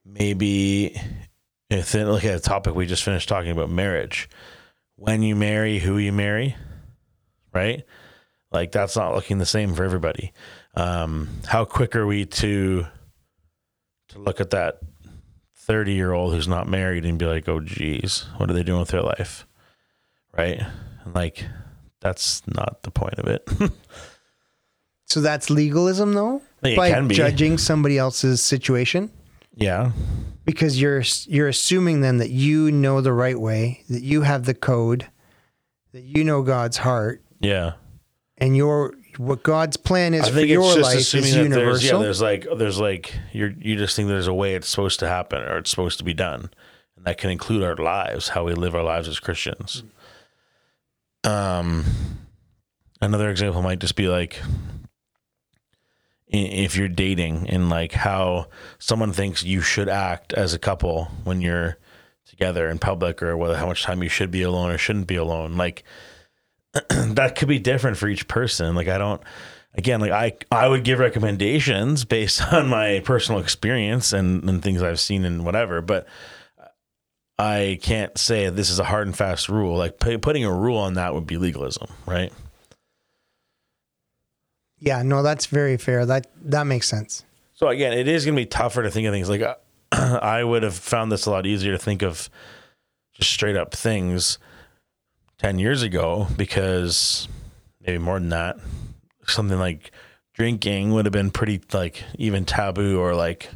maybe 0.04 1.00
if 1.70 1.92
then 1.92 2.10
look 2.10 2.24
at 2.24 2.34
a 2.34 2.40
topic 2.40 2.74
we 2.74 2.86
just 2.86 3.04
finished 3.04 3.28
talking 3.28 3.50
about 3.50 3.70
marriage, 3.70 4.28
when 4.96 5.22
you 5.22 5.36
marry, 5.36 5.78
who 5.78 5.98
you 5.98 6.12
marry, 6.12 6.56
right? 7.54 7.84
Like 8.50 8.72
that's 8.72 8.96
not 8.96 9.14
looking 9.14 9.38
the 9.38 9.46
same 9.46 9.74
for 9.74 9.84
everybody. 9.84 10.32
Um, 10.74 11.28
how 11.46 11.64
quick 11.64 11.94
are 11.94 12.06
we 12.06 12.24
to 12.24 12.86
to 14.08 14.18
look 14.18 14.40
at 14.40 14.50
that 14.50 14.80
thirty 15.54 15.92
year 15.92 16.12
old 16.12 16.32
who's 16.32 16.48
not 16.48 16.66
married 16.66 17.04
and 17.04 17.18
be 17.18 17.26
like, 17.26 17.46
oh 17.48 17.60
geez, 17.60 18.24
what 18.38 18.50
are 18.50 18.54
they 18.54 18.62
doing 18.62 18.80
with 18.80 18.88
their 18.88 19.02
life? 19.02 19.46
right? 20.38 20.62
And 21.04 21.14
like 21.14 21.44
that's 22.00 22.42
not 22.46 22.82
the 22.82 22.90
point 22.90 23.18
of 23.18 23.26
it. 23.26 23.46
So 25.08 25.20
that's 25.20 25.48
legalism, 25.50 26.12
though, 26.12 26.42
It 26.62 26.76
by 26.76 26.90
can 26.90 27.08
be. 27.08 27.14
judging 27.14 27.56
somebody 27.58 27.96
else's 27.96 28.42
situation, 28.42 29.10
yeah. 29.56 29.92
because 30.44 30.80
you're 30.80 31.02
you're 31.26 31.48
assuming 31.48 32.02
then 32.02 32.18
that 32.18 32.30
you 32.30 32.70
know 32.70 33.00
the 33.00 33.12
right 33.12 33.38
way, 33.40 33.84
that 33.88 34.02
you 34.02 34.22
have 34.22 34.44
the 34.44 34.54
code, 34.54 35.06
that 35.92 36.02
you 36.02 36.24
know 36.24 36.42
God's 36.42 36.76
heart, 36.76 37.22
Yeah. 37.40 37.72
and 38.36 38.54
your 38.56 38.94
what 39.16 39.42
God's 39.42 39.76
plan 39.78 40.12
is 40.14 40.24
I 40.24 40.28
for 40.28 40.34
think 40.36 40.48
your 40.50 40.62
it's 40.62 40.74
just 40.76 40.90
life 40.90 40.98
assuming 40.98 41.26
is 41.26 41.34
that 41.34 41.48
there's 41.56 41.82
yeah, 41.84 41.88
universal. 41.92 42.00
there's 42.00 42.20
like 42.22 42.46
there's 42.58 42.78
like 42.78 43.14
you're 43.32 43.50
you 43.58 43.74
just 43.76 43.96
think 43.96 44.08
there's 44.08 44.28
a 44.28 44.34
way 44.34 44.54
it's 44.54 44.68
supposed 44.68 45.00
to 45.00 45.08
happen 45.08 45.42
or 45.42 45.56
it's 45.58 45.70
supposed 45.70 45.98
to 45.98 46.04
be 46.04 46.14
done. 46.14 46.50
And 46.96 47.04
that 47.06 47.18
can 47.18 47.30
include 47.30 47.62
our 47.64 47.74
lives, 47.76 48.28
how 48.28 48.44
we 48.44 48.52
live 48.54 48.74
our 48.76 48.84
lives 48.84 49.08
as 49.08 49.18
Christians. 49.18 49.82
Um 51.24 51.84
another 53.00 53.28
example 53.30 53.62
might 53.62 53.80
just 53.80 53.96
be 53.96 54.06
like 54.08 54.40
if 56.30 56.76
you're 56.76 56.88
dating 56.88 57.48
and 57.48 57.70
like 57.70 57.92
how 57.92 58.46
someone 58.78 59.12
thinks 59.12 59.42
you 59.42 59.60
should 59.60 59.88
act 59.88 60.32
as 60.32 60.52
a 60.52 60.58
couple 60.58 61.06
when 61.24 61.40
you're 61.40 61.78
together 62.26 62.68
in 62.68 62.78
public 62.78 63.22
or 63.22 63.36
whether 63.36 63.56
how 63.56 63.66
much 63.66 63.82
time 63.82 64.02
you 64.02 64.08
should 64.08 64.30
be 64.30 64.42
alone 64.42 64.70
or 64.70 64.76
shouldn't 64.76 65.06
be 65.06 65.16
alone 65.16 65.56
like 65.56 65.84
that 66.90 67.34
could 67.36 67.48
be 67.48 67.58
different 67.58 67.96
for 67.96 68.08
each 68.08 68.28
person. 68.28 68.74
Like 68.74 68.88
i 68.88 68.98
don't 68.98 69.22
again 69.74 70.00
like 70.00 70.12
i 70.12 70.32
i 70.50 70.68
would 70.68 70.84
give 70.84 70.98
recommendations 70.98 72.04
based 72.04 72.42
on 72.52 72.68
my 72.68 73.00
personal 73.04 73.40
experience 73.40 74.12
and, 74.12 74.48
and 74.48 74.62
things 74.62 74.82
i've 74.82 75.00
seen 75.00 75.24
and 75.24 75.44
whatever 75.44 75.80
but 75.82 76.06
i 77.38 77.78
can't 77.82 78.16
say 78.18 78.48
this 78.50 78.70
is 78.70 78.78
a 78.78 78.84
hard 78.84 79.06
and 79.06 79.16
fast 79.16 79.48
rule. 79.48 79.76
Like 79.76 79.98
pu- 79.98 80.18
putting 80.18 80.44
a 80.44 80.52
rule 80.52 80.78
on 80.78 80.94
that 80.94 81.14
would 81.14 81.26
be 81.26 81.36
legalism 81.38 81.88
right 82.06 82.32
yeah, 84.80 85.02
no, 85.02 85.22
that's 85.22 85.46
very 85.46 85.76
fair. 85.76 86.06
That 86.06 86.26
that 86.42 86.64
makes 86.64 86.88
sense. 86.88 87.24
So 87.54 87.68
again, 87.68 87.92
it 87.92 88.06
is 88.06 88.24
going 88.24 88.36
to 88.36 88.40
be 88.40 88.46
tougher 88.46 88.82
to 88.82 88.90
think 88.90 89.06
of 89.06 89.12
things 89.12 89.28
like 89.28 89.42
uh, 89.42 89.56
I 89.92 90.44
would 90.44 90.62
have 90.62 90.76
found 90.76 91.10
this 91.10 91.26
a 91.26 91.30
lot 91.30 91.46
easier 91.46 91.72
to 91.72 91.78
think 91.78 92.02
of 92.02 92.30
just 93.14 93.30
straight 93.30 93.56
up 93.56 93.74
things 93.74 94.38
10 95.38 95.58
years 95.58 95.82
ago 95.82 96.28
because 96.36 97.28
maybe 97.84 97.98
more 97.98 98.18
than 98.18 98.28
that 98.28 98.58
something 99.26 99.58
like 99.58 99.90
drinking 100.34 100.92
would 100.92 101.04
have 101.04 101.12
been 101.12 101.30
pretty 101.30 101.60
like 101.72 102.04
even 102.16 102.44
taboo 102.44 102.98
or 103.00 103.14
like 103.14 103.50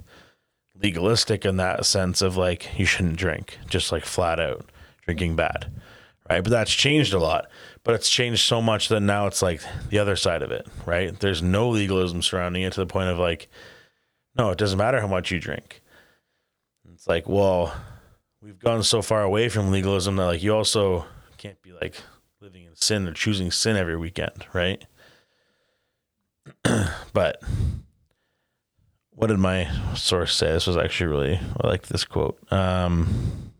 legalistic 0.80 1.44
in 1.44 1.56
that 1.56 1.86
sense 1.86 2.22
of 2.22 2.36
like 2.36 2.76
you 2.78 2.84
shouldn't 2.84 3.16
drink 3.16 3.58
just 3.68 3.92
like 3.92 4.04
flat 4.04 4.40
out 4.40 4.68
drinking 5.04 5.36
bad 5.36 5.70
right 6.28 6.42
but 6.42 6.50
that's 6.50 6.72
changed 6.72 7.14
a 7.14 7.18
lot 7.18 7.48
but 7.84 7.94
it's 7.94 8.08
changed 8.08 8.40
so 8.42 8.62
much 8.62 8.88
that 8.88 9.00
now 9.00 9.26
it's 9.26 9.42
like 9.42 9.60
the 9.90 9.98
other 9.98 10.16
side 10.16 10.42
of 10.42 10.50
it 10.50 10.66
right? 10.86 11.18
There's 11.18 11.42
no 11.42 11.68
legalism 11.68 12.22
surrounding 12.22 12.62
it 12.62 12.72
to 12.74 12.80
the 12.80 12.86
point 12.86 13.08
of 13.08 13.18
like 13.18 13.48
no 14.36 14.50
it 14.50 14.58
doesn't 14.58 14.78
matter 14.78 15.00
how 15.00 15.08
much 15.08 15.30
you 15.30 15.38
drink. 15.40 15.82
It's 16.92 17.06
like 17.08 17.28
well 17.28 17.74
we've 18.40 18.58
gone 18.58 18.82
so 18.82 19.02
far 19.02 19.22
away 19.22 19.48
from 19.48 19.70
legalism 19.70 20.16
that 20.16 20.26
like 20.26 20.42
you 20.42 20.54
also 20.54 21.06
can't 21.38 21.60
be 21.62 21.72
like 21.72 21.96
living 22.40 22.64
in 22.64 22.74
sin 22.74 23.08
or 23.08 23.12
choosing 23.12 23.50
sin 23.50 23.76
every 23.76 23.96
weekend 23.96 24.46
right? 24.52 24.84
But 27.12 27.42
what 29.10 29.26
did 29.26 29.38
my 29.38 29.70
source 29.94 30.34
say? 30.34 30.50
This 30.50 30.66
was 30.66 30.76
actually 30.76 31.08
really 31.10 31.40
i 31.60 31.66
like 31.66 31.86
this 31.86 32.04
quote. 32.04 32.38
Um 32.52 33.51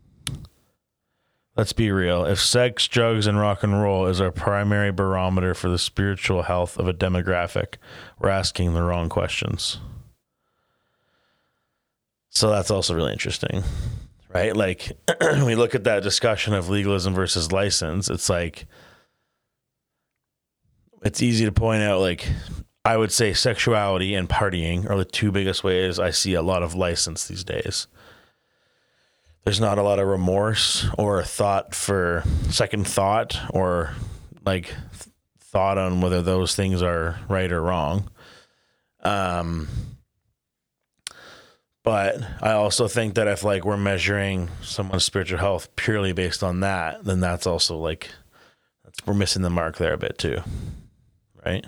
Let's 1.55 1.73
be 1.73 1.91
real. 1.91 2.25
If 2.25 2.39
sex, 2.39 2.87
drugs, 2.87 3.27
and 3.27 3.39
rock 3.39 3.61
and 3.61 3.79
roll 3.79 4.07
is 4.07 4.19
our 4.19 4.31
primary 4.31 4.91
barometer 4.91 5.53
for 5.53 5.69
the 5.69 5.77
spiritual 5.77 6.43
health 6.43 6.79
of 6.79 6.87
a 6.87 6.93
demographic, 6.93 7.75
we're 8.19 8.29
asking 8.29 8.73
the 8.73 8.81
wrong 8.81 9.07
questions. 9.07 9.79
So 12.29 12.49
that's 12.49 12.71
also 12.71 12.95
really 12.95 13.11
interesting, 13.11 13.63
right? 14.33 14.55
Like, 14.55 14.93
we 15.45 15.53
look 15.53 15.75
at 15.75 15.83
that 15.83 16.01
discussion 16.01 16.55
of 16.55 16.69
legalism 16.69 17.13
versus 17.13 17.51
license, 17.51 18.09
it's 18.09 18.29
like, 18.29 18.65
it's 21.03 21.21
easy 21.21 21.45
to 21.45 21.51
point 21.51 21.83
out, 21.83 21.99
like, 21.99 22.27
I 22.83 22.97
would 22.97 23.11
say 23.11 23.33
sexuality 23.33 24.15
and 24.15 24.27
partying 24.27 24.89
are 24.89 24.97
the 24.97 25.05
two 25.05 25.31
biggest 25.31 25.63
ways 25.63 25.99
I 25.99 26.09
see 26.09 26.33
a 26.33 26.41
lot 26.41 26.63
of 26.63 26.73
license 26.73 27.27
these 27.27 27.43
days 27.43 27.85
there's 29.43 29.59
not 29.59 29.77
a 29.77 29.83
lot 29.83 29.99
of 29.99 30.07
remorse 30.07 30.85
or 30.97 31.23
thought 31.23 31.75
for 31.75 32.23
second 32.49 32.87
thought 32.87 33.37
or 33.49 33.93
like 34.45 34.67
th- 34.67 35.07
thought 35.39 35.77
on 35.77 36.01
whether 36.01 36.21
those 36.21 36.55
things 36.55 36.81
are 36.81 37.19
right 37.27 37.51
or 37.51 37.61
wrong. 37.61 38.09
Um, 39.01 39.67
but 41.83 42.23
I 42.41 42.53
also 42.53 42.87
think 42.87 43.15
that 43.15 43.27
if 43.27 43.43
like 43.43 43.65
we're 43.65 43.75
measuring 43.75 44.49
someone's 44.61 45.03
spiritual 45.03 45.39
health 45.39 45.75
purely 45.75 46.13
based 46.13 46.41
on 46.41 46.61
that, 46.61 47.03
then 47.03 47.19
that's 47.19 47.45
also 47.45 47.77
like 47.77 48.09
that's 48.85 49.05
we're 49.05 49.13
missing 49.13 49.41
the 49.41 49.49
mark 49.49 49.77
there 49.77 49.93
a 49.93 49.97
bit 49.97 50.17
too, 50.17 50.41
right? 51.45 51.65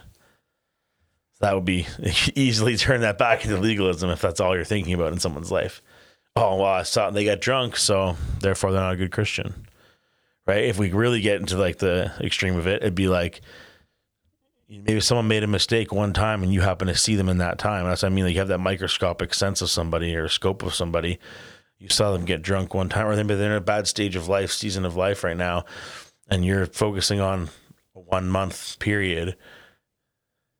So 1.33 1.45
That 1.45 1.55
would 1.55 1.65
be 1.65 1.87
easily 2.35 2.77
turn 2.77 3.01
that 3.01 3.17
back 3.17 3.43
into 3.43 3.57
legalism 3.57 4.09
if 4.09 4.21
that's 4.21 4.39
all 4.39 4.55
you're 4.55 4.63
thinking 4.63 4.93
about 4.93 5.11
in 5.11 5.19
someone's 5.19 5.51
life 5.51 5.81
oh 6.35 6.55
well 6.57 6.65
i 6.65 6.83
saw 6.83 7.09
they 7.09 7.25
got 7.25 7.41
drunk 7.41 7.77
so 7.77 8.15
therefore 8.39 8.71
they're 8.71 8.81
not 8.81 8.93
a 8.93 8.97
good 8.97 9.11
christian. 9.11 9.67
Right? 10.47 10.65
If 10.65 10.77
we 10.77 10.91
really 10.91 11.21
get 11.21 11.39
into 11.39 11.57
like 11.57 11.79
the 11.79 12.11
extreme 12.21 12.55
of 12.55 12.67
it 12.67 12.81
it'd 12.81 12.93
be 12.95 13.07
like 13.07 13.41
maybe 14.69 14.99
someone 14.99 15.27
made 15.27 15.43
a 15.43 15.47
mistake 15.47 15.91
one 15.91 16.13
time 16.13 16.43
and 16.43 16.53
you 16.53 16.61
happen 16.61 16.87
to 16.87 16.95
see 16.95 17.15
them 17.15 17.29
in 17.29 17.39
that 17.39 17.57
time. 17.57 17.85
That's 17.85 18.03
what 18.03 18.11
i 18.11 18.15
mean 18.15 18.25
like 18.25 18.33
you 18.33 18.39
have 18.39 18.47
that 18.49 18.59
microscopic 18.59 19.33
sense 19.33 19.61
of 19.61 19.69
somebody 19.69 20.15
or 20.15 20.27
scope 20.27 20.63
of 20.63 20.75
somebody. 20.75 21.19
You 21.79 21.89
saw 21.89 22.11
them 22.11 22.25
get 22.25 22.41
drunk 22.41 22.73
one 22.73 22.89
time 22.89 23.07
or 23.07 23.15
maybe 23.15 23.35
they're 23.35 23.51
in 23.51 23.57
a 23.57 23.61
bad 23.61 23.87
stage 23.87 24.15
of 24.15 24.27
life 24.27 24.51
season 24.51 24.85
of 24.85 24.95
life 24.95 25.23
right 25.23 25.37
now 25.37 25.65
and 26.27 26.45
you're 26.45 26.65
focusing 26.65 27.19
on 27.19 27.49
a 27.95 27.99
one 27.99 28.29
month 28.29 28.77
period 28.79 29.35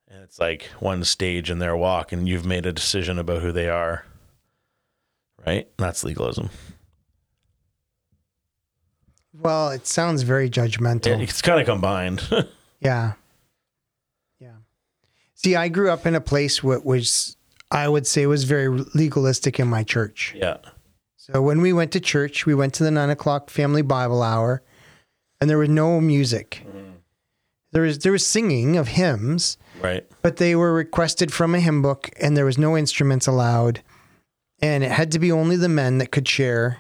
and 0.08 0.24
it's 0.24 0.40
like 0.40 0.64
one 0.80 1.04
stage 1.04 1.50
in 1.52 1.60
their 1.60 1.76
walk 1.76 2.12
and 2.12 2.28
you've 2.28 2.46
made 2.46 2.66
a 2.66 2.74
decision 2.74 3.20
about 3.20 3.42
who 3.42 3.52
they 3.52 3.70
are 3.70 4.06
right? 5.46 5.68
That's 5.78 6.04
legalism. 6.04 6.50
Well, 9.34 9.70
it 9.72 9.86
sounds 9.86 10.22
very 10.22 10.50
judgmental. 10.50 11.22
It's 11.22 11.42
kind 11.42 11.60
of 11.60 11.66
combined. 11.66 12.22
Yeah. 12.82 13.14
Yeah. 14.40 14.58
See, 15.34 15.56
I 15.56 15.70
grew 15.70 15.90
up 15.90 16.06
in 16.06 16.14
a 16.14 16.22
place 16.22 16.62
what 16.62 16.86
was 16.86 17.36
I 17.72 17.88
would 17.88 18.06
say 18.06 18.28
was 18.28 18.44
very 18.44 18.68
legalistic 18.94 19.60
in 19.60 19.68
my 19.68 19.82
church. 19.82 20.36
yeah. 20.38 20.58
So 21.16 21.42
when 21.42 21.62
we 21.62 21.74
went 21.74 21.92
to 21.94 22.00
church, 22.00 22.46
we 22.46 22.54
went 22.54 22.76
to 22.76 22.84
the 22.84 22.92
nine 22.92 23.10
o'clock 23.10 23.50
family 23.50 23.82
Bible 23.82 24.22
hour, 24.22 24.62
and 25.42 25.50
there 25.50 25.58
was 25.58 25.70
no 25.70 26.00
music. 26.00 26.62
Mm-hmm. 26.68 26.92
There 27.72 27.82
was 27.84 27.98
there 28.00 28.12
was 28.12 28.26
singing 28.28 28.78
of 28.78 28.90
hymns, 28.90 29.58
Right. 29.82 30.06
but 30.22 30.36
they 30.38 30.54
were 30.56 30.74
requested 30.74 31.34
from 31.34 31.56
a 31.56 31.60
hymn 31.60 31.82
book, 31.82 32.12
and 32.22 32.38
there 32.38 32.46
was 32.46 32.60
no 32.60 32.78
instruments 32.78 33.26
allowed, 33.26 33.82
and 34.62 34.84
it 34.84 34.92
had 34.92 35.12
to 35.14 35.20
be 35.20 35.32
only 35.32 35.56
the 35.58 35.70
men 35.70 35.98
that 36.00 36.12
could 36.12 36.28
share. 36.28 36.80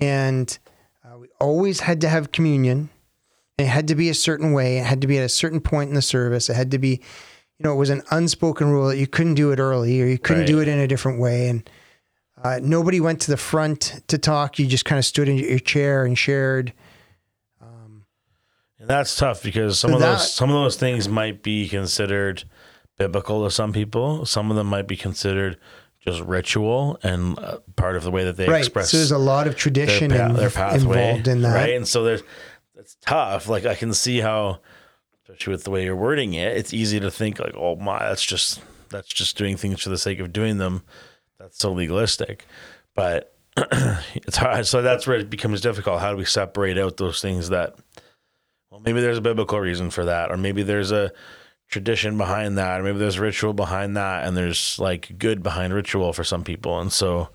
And 0.00 0.58
uh, 1.04 1.18
we 1.18 1.28
always 1.40 1.80
had 1.80 2.00
to 2.02 2.08
have 2.08 2.32
communion. 2.32 2.90
It 3.58 3.66
had 3.66 3.88
to 3.88 3.94
be 3.94 4.08
a 4.08 4.14
certain 4.14 4.52
way. 4.52 4.78
It 4.78 4.84
had 4.86 5.00
to 5.02 5.06
be 5.06 5.18
at 5.18 5.24
a 5.24 5.28
certain 5.28 5.60
point 5.60 5.88
in 5.90 5.94
the 5.94 6.02
service. 6.02 6.48
It 6.48 6.54
had 6.54 6.70
to 6.70 6.78
be, 6.78 7.00
you 7.58 7.64
know, 7.64 7.72
it 7.72 7.76
was 7.76 7.90
an 7.90 8.02
unspoken 8.10 8.70
rule 8.70 8.88
that 8.88 8.96
you 8.96 9.06
couldn't 9.06 9.34
do 9.34 9.50
it 9.52 9.58
early 9.58 10.00
or 10.00 10.06
you 10.06 10.18
couldn't 10.18 10.46
do 10.46 10.60
it 10.60 10.68
in 10.68 10.78
a 10.78 10.86
different 10.88 11.20
way. 11.20 11.48
And 11.48 11.68
uh, 12.42 12.58
nobody 12.62 13.00
went 13.00 13.20
to 13.22 13.30
the 13.30 13.36
front 13.36 14.00
to 14.08 14.18
talk. 14.18 14.58
You 14.58 14.66
just 14.66 14.84
kind 14.84 14.98
of 14.98 15.04
stood 15.04 15.28
in 15.28 15.36
your 15.36 15.58
chair 15.58 16.04
and 16.04 16.16
shared. 16.18 16.72
And 18.78 18.90
that's 18.90 19.14
tough 19.14 19.44
because 19.44 19.78
some 19.78 19.90
So 19.90 19.94
of 19.94 20.00
that- 20.00 20.12
those 20.18 20.32
some 20.32 20.50
of 20.50 20.54
those 20.54 20.74
things 20.76 21.08
might 21.08 21.44
be 21.44 21.68
considered 21.68 22.42
biblical 22.98 23.44
to 23.44 23.50
some 23.50 23.72
people. 23.72 24.26
Some 24.26 24.50
of 24.50 24.56
them 24.56 24.66
might 24.66 24.88
be 24.88 24.96
considered 24.96 25.56
just 26.02 26.20
ritual 26.22 26.98
and 27.02 27.38
uh, 27.38 27.58
part 27.76 27.96
of 27.96 28.02
the 28.02 28.10
way 28.10 28.24
that 28.24 28.36
they 28.36 28.46
Right. 28.48 28.58
express 28.58 28.90
So 28.90 28.96
there's 28.98 29.12
a 29.12 29.18
lot 29.18 29.46
of 29.46 29.52
their, 29.54 29.58
tradition 29.58 30.10
pa- 30.10 30.26
in- 30.26 30.34
their 30.34 30.50
pathway, 30.50 31.08
involved 31.10 31.28
in 31.28 31.42
that. 31.42 31.54
right? 31.54 31.74
And 31.74 31.86
so 31.86 32.02
there's 32.04 32.22
it's 32.76 32.96
tough. 33.00 33.48
Like 33.48 33.64
I 33.66 33.74
can 33.76 33.94
see 33.94 34.18
how, 34.18 34.58
especially 35.24 35.52
with 35.52 35.64
the 35.64 35.70
way 35.70 35.84
you're 35.84 35.94
wording 35.96 36.34
it, 36.34 36.56
it's 36.56 36.74
easy 36.74 36.98
to 37.00 37.10
think 37.10 37.38
like, 37.38 37.54
oh 37.56 37.76
my, 37.76 38.00
that's 38.00 38.24
just 38.24 38.60
that's 38.90 39.08
just 39.08 39.36
doing 39.38 39.56
things 39.56 39.80
for 39.82 39.88
the 39.90 39.98
sake 39.98 40.18
of 40.18 40.32
doing 40.32 40.58
them. 40.58 40.82
That's 41.38 41.58
so 41.58 41.72
legalistic, 41.72 42.46
but 42.94 43.34
it's 43.56 44.36
hard. 44.36 44.66
So 44.66 44.82
that's 44.82 45.06
where 45.06 45.16
it 45.18 45.30
becomes 45.30 45.60
difficult. 45.60 46.00
How 46.00 46.10
do 46.10 46.16
we 46.16 46.24
separate 46.24 46.78
out 46.78 46.96
those 46.96 47.20
things 47.20 47.48
that, 47.50 47.76
well, 48.70 48.80
maybe 48.84 49.00
there's 49.00 49.18
a 49.18 49.22
biblical 49.22 49.60
reason 49.60 49.90
for 49.90 50.04
that, 50.06 50.30
or 50.30 50.36
maybe 50.36 50.62
there's 50.62 50.90
a 50.92 51.12
tradition 51.72 52.16
behind 52.18 52.56
that, 52.58 52.80
or 52.80 52.84
maybe 52.84 52.98
there's 52.98 53.18
ritual 53.18 53.52
behind 53.54 53.96
that, 53.96 54.24
and 54.24 54.36
there's 54.36 54.78
like 54.78 55.18
good 55.18 55.42
behind 55.42 55.72
ritual 55.74 56.12
for 56.12 56.22
some 56.22 56.44
people, 56.44 56.78
and 56.80 56.92
so 56.92 57.30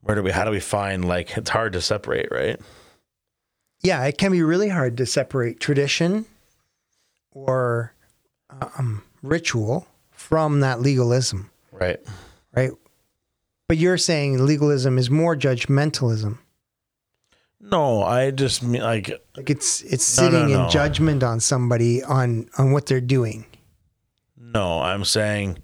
where 0.00 0.16
do 0.16 0.22
we 0.24 0.32
how 0.32 0.44
do 0.44 0.50
we 0.50 0.58
find 0.58 1.06
like 1.06 1.36
it's 1.36 1.50
hard 1.50 1.72
to 1.74 1.80
separate 1.80 2.26
right 2.32 2.58
yeah, 3.84 4.04
it 4.04 4.16
can 4.16 4.30
be 4.30 4.42
really 4.42 4.68
hard 4.68 4.96
to 4.98 5.06
separate 5.06 5.58
tradition 5.58 6.24
or 7.32 7.92
um, 8.48 9.02
ritual 9.22 9.88
from 10.12 10.60
that 10.60 10.80
legalism, 10.80 11.50
Right. 11.72 11.98
right? 12.54 12.70
But 13.68 13.78
you're 13.78 13.98
saying 13.98 14.44
legalism 14.46 14.98
is 14.98 15.10
more 15.10 15.34
judgmentalism. 15.34 16.38
No, 17.64 18.02
I 18.02 18.32
just 18.32 18.62
mean 18.62 18.82
like 18.82 19.08
Like 19.36 19.48
it's 19.48 19.82
it's 19.82 20.18
No, 20.18 20.24
no, 20.24 20.30
sitting 20.30 20.54
no. 20.54 20.64
in 20.64 20.70
judgment 20.70 21.22
on 21.22 21.38
somebody 21.40 22.02
on 22.02 22.48
on 22.58 22.72
what 22.72 22.86
they're 22.86 23.00
doing. 23.00 23.46
no, 24.36 24.80
I'm 24.82 25.04
saying 25.04 25.58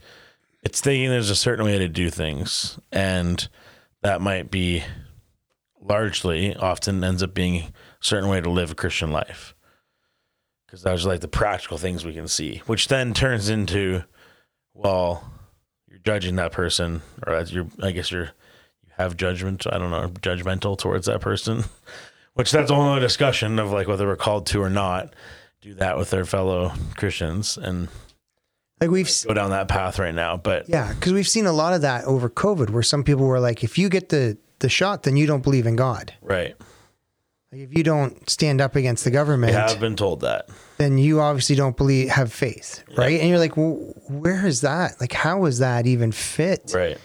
it's 0.63 0.81
thinking 0.81 1.11
there's 1.11 1.31
a 1.31 1.37
certain 1.37 1.65
way 1.65 1.79
to 1.79 1.89
do 1.89 2.09
things, 2.11 2.79
and 2.93 3.49
that 4.03 4.21
might 4.21 4.51
be 4.51 4.83
largely 5.81 6.55
often 6.57 7.03
ends 7.05 7.23
up 7.23 7.35
being 7.35 7.57
a 7.57 7.73
certain 8.01 8.29
way 8.29 8.41
to 8.41 8.51
live 8.51 8.71
a 8.71 8.75
Christian 8.75 9.11
life. 9.11 9.55
Because 10.67 10.83
those 10.83 11.05
are 11.07 11.09
like 11.09 11.21
the 11.21 11.29
practical 11.29 11.79
things 11.79 12.05
we 12.05 12.13
can 12.15 12.29
see, 12.29 12.63
which 12.67 12.89
then 12.89 13.15
turns 13.15 13.49
into, 13.49 14.05
well, 14.75 15.33
you're 15.89 15.99
judging 16.01 16.37
that 16.37 16.53
person, 16.53 17.01
or 17.27 17.33
as 17.35 17.53
you're, 17.53 17.67
I 17.83 17.91
guess 17.93 18.11
you're, 18.11 18.25
you 18.25 18.31
have 18.99 19.17
judgment. 19.17 19.67
I 19.71 19.79
don't 19.79 19.91
know, 19.91 20.09
judgmental 20.21 20.77
towards 20.77 21.07
that 21.07 21.21
person, 21.21 21.65
which 22.35 22.51
that's 22.51 22.71
only 22.71 22.83
a 22.83 22.85
whole 22.85 22.93
other 22.97 23.01
discussion 23.01 23.59
of 23.59 23.71
like 23.71 23.87
whether 23.89 24.07
we're 24.07 24.17
called 24.17 24.47
to 24.49 24.61
or 24.63 24.71
not 24.71 25.15
do 25.61 25.75
that 25.75 25.97
with 25.99 26.11
their 26.11 26.25
fellow 26.25 26.73
Christians 26.97 27.57
and 27.57 27.89
Like 28.81 28.91
we've 28.91 29.11
go 29.27 29.35
down 29.35 29.51
that 29.51 29.69
path 29.69 29.99
right 29.99 30.15
now. 30.15 30.37
But 30.37 30.69
yeah, 30.69 30.93
because 30.93 31.13
we've 31.13 31.29
seen 31.29 31.47
a 31.47 31.53
lot 31.53 31.75
of 31.75 31.83
that 31.83 32.05
over 32.05 32.29
COVID, 32.29 32.71
where 32.71 32.83
some 32.83 33.03
people 33.05 33.27
were 33.27 33.41
like, 33.41 33.65
if 33.65 33.77
you 33.79 33.89
get 33.89 34.09
the 34.11 34.37
the 34.61 34.69
shot, 34.69 35.05
then 35.05 35.17
you 35.17 35.27
don't 35.27 35.43
believe 35.43 35.67
in 35.67 35.77
God. 35.77 36.15
right, 36.21 36.57
Like 37.53 37.61
if 37.61 37.77
you 37.77 37.85
don't 37.85 38.29
stand 38.29 38.61
up 38.61 38.75
against 38.75 39.05
the 39.05 39.11
government, 39.13 39.51
I 39.51 39.53
government, 39.55 39.71
have 39.71 39.81
been 39.81 39.95
told 39.97 40.21
that. 40.23 40.49
then 40.79 40.99
you 40.99 41.21
obviously 41.21 41.55
don't 41.55 41.77
believe 41.77 42.09
have 42.09 42.33
faith, 42.33 42.83
right? 42.97 43.21
And 43.21 43.29
you're 43.29 43.39
like, 43.39 43.57
well, 43.57 43.75
where 44.09 44.45
is 44.47 44.63
that? 44.63 45.01
Like, 45.01 45.13
how 45.13 45.45
is 45.45 45.59
that 45.61 45.87
even 45.87 46.11
fit? 46.11 46.73
Right, 46.75 46.99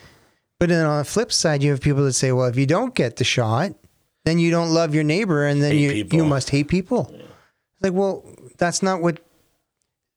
But 0.63 0.70
then 0.70 0.86
on 0.86 1.00
the 1.00 1.03
flip 1.03 1.34
side, 1.34 1.62
you 1.62 1.72
have 1.72 1.82
people 1.82 2.05
that 2.05 2.13
say, 2.13 2.32
well, 2.32 2.46
if 2.46 2.55
you 2.55 2.65
don't 2.65 2.96
get 2.96 3.17
the 3.17 3.25
shot, 3.25 3.74
then 4.24 4.39
you 4.39 4.50
don't 4.50 4.70
love 4.70 4.96
your 4.96 5.03
neighbor, 5.03 5.46
and 5.46 5.62
then 5.62 5.74
Hate 5.74 5.82
you 5.82 5.91
people. 6.05 6.17
you 6.20 6.24
must 6.24 6.51
hate 6.51 6.70
people. 6.70 7.13
Like, 7.82 7.91
well, 7.91 8.24
that's 8.58 8.82
not 8.82 9.01
what. 9.01 9.20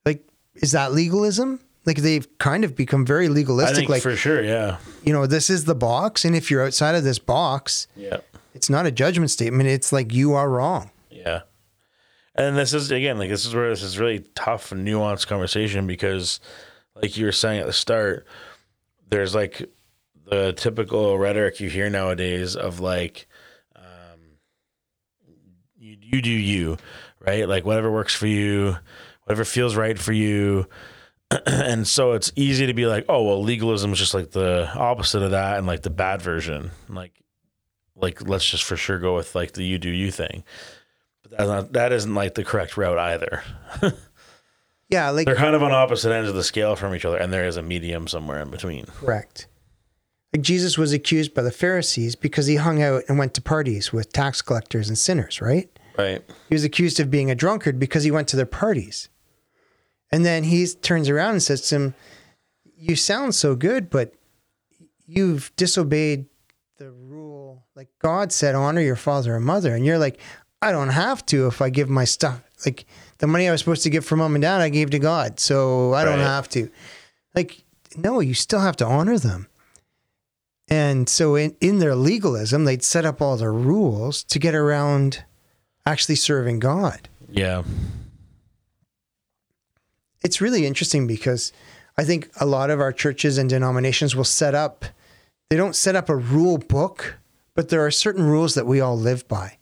Like, 0.04 0.24
is 0.54 0.70
that 0.70 0.92
legalism? 0.92 1.58
Like 1.84 1.96
they've 1.96 2.28
kind 2.38 2.62
of 2.62 2.76
become 2.76 3.04
very 3.04 3.26
I 3.26 3.30
legalistic. 3.30 3.76
think 3.76 3.88
Like, 3.88 4.02
for 4.02 4.14
sure. 4.14 4.40
Yeah, 4.40 4.76
you 5.02 5.12
know, 5.12 5.26
this 5.26 5.50
is 5.50 5.64
the 5.64 5.74
box, 5.74 6.24
and 6.24 6.36
if 6.36 6.48
you're 6.48 6.64
outside 6.64 6.94
of 6.94 7.02
this 7.02 7.18
box, 7.18 7.88
yeah. 7.96 8.18
it's 8.54 8.70
not 8.70 8.86
a 8.86 8.92
judgment 8.92 9.32
statement. 9.32 9.68
It's 9.68 9.90
like 9.90 10.14
you 10.14 10.34
are 10.34 10.48
wrong. 10.48 10.92
Yeah. 11.10 11.40
And 12.36 12.56
this 12.56 12.72
is 12.72 12.92
again 12.92 13.18
like 13.18 13.30
this 13.30 13.46
is 13.46 13.52
where 13.52 13.68
this 13.68 13.82
is 13.82 13.98
really 13.98 14.20
tough 14.36 14.70
and 14.70 14.86
nuanced 14.86 15.26
conversation 15.26 15.88
because 15.88 16.38
like 16.94 17.16
you 17.16 17.24
were 17.24 17.32
saying 17.32 17.58
at 17.58 17.66
the 17.66 17.72
start, 17.72 18.28
there's 19.10 19.34
like 19.34 19.68
the 20.28 20.52
typical 20.52 21.18
rhetoric 21.18 21.60
you 21.60 21.70
hear 21.70 21.88
nowadays 21.88 22.56
of 22.56 22.80
like 22.80 23.26
um 23.74 24.20
you, 25.78 25.96
you 26.00 26.22
do 26.22 26.30
you, 26.30 26.76
right? 27.20 27.48
Like 27.48 27.64
whatever 27.64 27.90
works 27.90 28.14
for 28.14 28.26
you, 28.26 28.76
whatever 29.24 29.44
feels 29.44 29.76
right 29.76 29.98
for 29.98 30.12
you. 30.12 30.68
and 31.46 31.86
so 31.86 32.12
it's 32.12 32.32
easy 32.36 32.66
to 32.66 32.74
be 32.74 32.86
like, 32.86 33.04
oh 33.08 33.22
well, 33.22 33.42
legalism 33.42 33.92
is 33.92 33.98
just 33.98 34.14
like 34.14 34.30
the 34.30 34.70
opposite 34.74 35.22
of 35.22 35.32
that 35.32 35.58
and 35.58 35.66
like 35.66 35.82
the 35.82 35.90
bad 35.90 36.22
version. 36.22 36.70
Like 36.88 37.12
like 37.94 38.28
let's 38.28 38.48
just 38.48 38.64
for 38.64 38.76
sure 38.76 38.98
go 38.98 39.14
with 39.14 39.34
like 39.34 39.52
the 39.52 39.64
you 39.64 39.78
do 39.78 39.90
you 39.90 40.10
thing. 40.10 40.44
But 41.22 41.30
that's 41.30 41.48
not, 41.48 41.72
that 41.72 41.92
isn't 41.92 42.14
like 42.14 42.34
the 42.34 42.44
correct 42.44 42.76
route 42.76 42.98
either. 42.98 43.42
Yeah, 44.88 45.10
like 45.10 45.26
They're 45.26 45.34
kind 45.34 45.56
of 45.56 45.62
on 45.62 45.72
opposite 45.72 46.12
ends 46.12 46.28
of 46.28 46.36
the 46.36 46.44
scale 46.44 46.76
from 46.76 46.94
each 46.94 47.04
other, 47.04 47.16
and 47.16 47.32
there 47.32 47.46
is 47.46 47.56
a 47.56 47.62
medium 47.62 48.06
somewhere 48.06 48.40
in 48.40 48.50
between. 48.50 48.86
Correct. 48.86 49.48
Like 50.32 50.42
Jesus 50.42 50.76
was 50.76 50.92
accused 50.92 51.34
by 51.34 51.42
the 51.42 51.50
Pharisees 51.50 52.14
because 52.16 52.46
he 52.46 52.56
hung 52.56 52.82
out 52.82 53.04
and 53.08 53.18
went 53.18 53.34
to 53.34 53.40
parties 53.42 53.92
with 53.92 54.12
tax 54.12 54.42
collectors 54.42 54.88
and 54.88 54.98
sinners, 54.98 55.40
right? 55.40 55.70
Right. 55.96 56.22
He 56.48 56.54
was 56.54 56.64
accused 56.64 57.00
of 57.00 57.10
being 57.10 57.30
a 57.30 57.34
drunkard 57.34 57.78
because 57.78 58.04
he 58.04 58.10
went 58.10 58.28
to 58.28 58.36
their 58.36 58.44
parties. 58.44 59.08
And 60.12 60.24
then 60.24 60.44
he 60.44 60.66
turns 60.66 61.08
around 61.08 61.30
and 61.32 61.42
says 61.42 61.62
to 61.68 61.74
him, 61.76 61.94
You 62.76 62.96
sound 62.96 63.34
so 63.34 63.54
good, 63.56 63.88
but 63.88 64.14
you've 65.06 65.52
disobeyed 65.56 66.26
the 66.78 66.90
rule. 66.90 67.64
Like 67.74 67.88
God 68.00 68.32
said, 68.32 68.54
honor 68.54 68.80
your 68.82 68.96
father 68.96 69.34
and 69.36 69.44
mother. 69.44 69.74
And 69.74 69.86
you're 69.86 69.98
like, 69.98 70.20
I 70.60 70.70
don't 70.72 70.90
have 70.90 71.24
to 71.26 71.46
if 71.46 71.62
I 71.62 71.70
give 71.70 71.88
my 71.88 72.04
stuff. 72.04 72.42
Like 72.64 72.84
the 73.18 73.26
money 73.26 73.48
I 73.48 73.52
was 73.52 73.60
supposed 73.60 73.82
to 73.84 73.90
give 73.90 74.04
for 74.04 74.16
mom 74.16 74.34
and 74.34 74.42
dad, 74.42 74.60
I 74.60 74.68
gave 74.68 74.90
to 74.90 74.98
God. 74.98 75.40
So 75.40 75.94
I 75.94 76.04
don't 76.04 76.18
Right. 76.18 76.24
have 76.26 76.48
to. 76.50 76.70
Like, 77.34 77.64
no, 77.96 78.20
you 78.20 78.34
still 78.34 78.60
have 78.60 78.76
to 78.76 78.86
honor 78.86 79.18
them. 79.18 79.46
And 80.68 81.08
so 81.08 81.36
in, 81.36 81.54
in 81.60 81.78
their 81.78 81.94
legalism, 81.94 82.64
they'd 82.64 82.82
set 82.82 83.04
up 83.04 83.22
all 83.22 83.36
the 83.36 83.50
rules 83.50 84.24
to 84.24 84.38
get 84.38 84.54
around 84.54 85.24
actually 85.84 86.16
serving 86.16 86.58
God. 86.58 87.08
Yeah. 87.28 87.62
It's 90.24 90.40
really 90.40 90.66
interesting 90.66 91.06
because 91.06 91.52
I 91.96 92.04
think 92.04 92.30
a 92.40 92.46
lot 92.46 92.70
of 92.70 92.80
our 92.80 92.92
churches 92.92 93.38
and 93.38 93.48
denominations 93.48 94.16
will 94.16 94.24
set 94.24 94.54
up, 94.54 94.84
they 95.50 95.56
don't 95.56 95.76
set 95.76 95.94
up 95.94 96.08
a 96.08 96.16
rule 96.16 96.58
book, 96.58 97.16
but 97.54 97.68
there 97.68 97.86
are 97.86 97.90
certain 97.92 98.24
rules 98.24 98.54
that 98.54 98.66
we 98.66 98.80
all 98.80 98.98
live 98.98 99.28
by, 99.28 99.58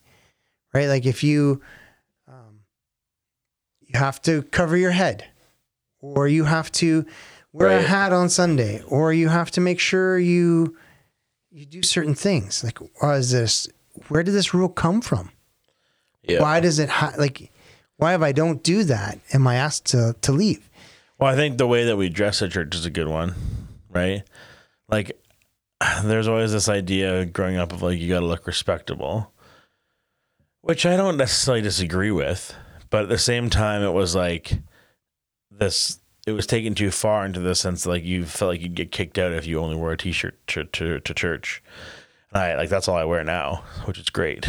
right? 0.73 0.89
Like 0.89 1.05
if 1.05 1.23
you, 1.23 1.61
um, 2.27 2.61
you 3.81 3.99
have 3.99 4.23
to 4.23 4.43
cover 4.45 4.77
your 4.77 4.93
head, 4.93 5.27
or 6.01 6.29
you 6.29 6.45
have 6.45 6.71
to 6.73 7.07
wear 7.53 7.79
a 7.79 7.83
hat 7.83 8.13
on 8.13 8.29
Sunday, 8.29 8.83
or 8.83 9.13
you 9.13 9.29
have 9.29 9.51
to 9.53 9.61
make 9.61 9.81
sure 9.81 10.19
you 10.19 10.77
you 11.55 11.65
do 11.65 11.83
certain 11.83 12.15
things. 12.15 12.65
Like, 12.65 12.79
why 13.01 13.17
is 13.17 13.31
this? 13.31 13.69
Where 14.09 14.25
did 14.25 14.33
this 14.33 14.53
rule 14.53 14.69
come 14.69 15.01
from? 15.01 15.31
Yeah. 16.23 16.43
Why 16.43 16.61
does 16.61 16.79
it 16.79 16.89
ha- 16.89 17.15
like? 17.17 17.53
Why 17.97 18.15
if 18.15 18.23
I 18.23 18.33
don't 18.33 18.63
do 18.63 18.83
that, 18.85 19.21
am 19.33 19.47
I 19.47 19.55
asked 19.55 19.87
to 19.87 20.17
to 20.23 20.33
leave? 20.33 20.69
Well, 21.19 21.33
I 21.33 21.37
think 21.37 21.57
the 21.57 21.69
way 21.69 21.85
that 21.85 21.97
we 21.97 22.09
dress 22.09 22.43
at 22.43 22.51
church 22.51 22.75
is 22.75 22.85
a 22.85 22.91
good 22.91 23.07
one, 23.07 23.35
right? 23.89 24.25
Like, 24.89 25.17
there's 26.03 26.27
always 26.27 26.53
this 26.53 26.69
idea 26.69 27.25
growing 27.25 27.57
up 27.57 27.73
of 27.73 27.83
like 27.83 28.01
you 28.01 28.09
got 28.09 28.21
to 28.21 28.27
look 28.27 28.49
respectable, 28.49 29.33
which 30.61 30.85
I 30.85 30.97
don't 30.97 31.17
necessarily 31.17 31.63
disagree 31.63 32.11
with, 32.11 32.53
but 32.91 33.05
at 33.05 33.09
the 33.09 33.19
same 33.19 33.49
time, 33.49 33.83
it 33.83 33.93
was 33.93 34.17
like 34.17 34.59
this. 35.53 36.01
It 36.27 36.33
was 36.33 36.47
taken 36.47 36.75
too 36.75 36.91
far 36.91 37.27
into 37.27 37.41
the 37.41 37.55
sense 37.55 37.85
that, 37.85 37.91
like 37.91 38.05
you 38.05 38.25
felt 38.25 38.53
like 38.53 38.63
you'd 38.63 38.75
get 38.75 38.91
kicked 38.91 39.19
out 39.19 39.33
if 39.33 39.47
you 39.47 39.61
only 39.61 39.77
wore 39.77 39.93
a 39.93 39.97
t-shirt 39.97 40.35
to 40.49 40.65
to, 40.65 41.01
to 41.01 41.15
church. 41.15 41.63
And 42.33 42.43
I 42.43 42.57
like 42.57 42.69
that's 42.69 42.89
all 42.89 42.97
I 42.97 43.05
wear 43.05 43.23
now, 43.25 43.63
which 43.85 43.99
is 43.99 44.09
great. 44.11 44.49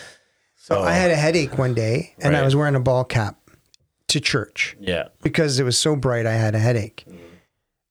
so 0.56 0.82
I 0.82 0.92
had 0.92 1.10
a 1.10 1.14
oh. 1.14 1.16
headache 1.16 1.58
one 1.58 1.74
day, 1.74 2.14
and 2.18 2.36
I 2.36 2.42
was 2.42 2.56
wearing 2.56 2.74
a 2.74 2.80
ball 2.80 3.04
cap 3.04 3.36
to 4.08 4.20
church 4.20 4.76
yeah, 4.80 5.08
because 5.22 5.58
it 5.58 5.64
was 5.64 5.78
so 5.78 5.96
bright. 5.96 6.26
I 6.26 6.32
had 6.32 6.54
a 6.54 6.58
headache, 6.58 7.04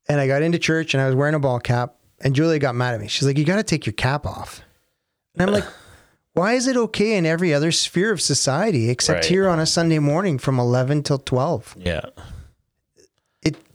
and 0.08 0.20
I 0.20 0.28
got 0.28 0.42
into 0.42 0.60
church, 0.60 0.94
and 0.94 1.02
I 1.02 1.08
was 1.08 1.16
wearing 1.16 1.36
a 1.36 1.40
ball 1.40 1.60
cap. 1.60 1.96
And 2.24 2.36
Julia 2.36 2.60
got 2.60 2.76
mad 2.76 2.94
at 2.94 3.02
me. 3.02 3.08
She's 3.08 3.26
like, 3.26 3.38
"You 3.38 3.46
got 3.46 3.56
to 3.56 3.64
take 3.64 3.86
your 3.86 3.94
cap 3.94 4.26
off." 4.26 4.62
And 5.34 5.44
I'm 5.44 5.54
like, 5.54 5.66
"Why 6.34 6.54
is 6.54 6.68
it 6.68 6.78
okay 6.78 7.18
in 7.18 7.26
every 7.26 7.54
other 7.54 7.72
sphere 7.72 8.12
of 8.12 8.22
society 8.22 8.90
except 8.90 9.18
Right. 9.18 9.26
here 9.26 9.50
on 9.50 9.60
a 9.60 9.66
Sunday 9.66 9.98
morning 10.00 10.38
from 10.38 10.60
11 10.60 11.04
till 11.04 11.18
12?" 11.18 11.78
yeah, 11.80 12.02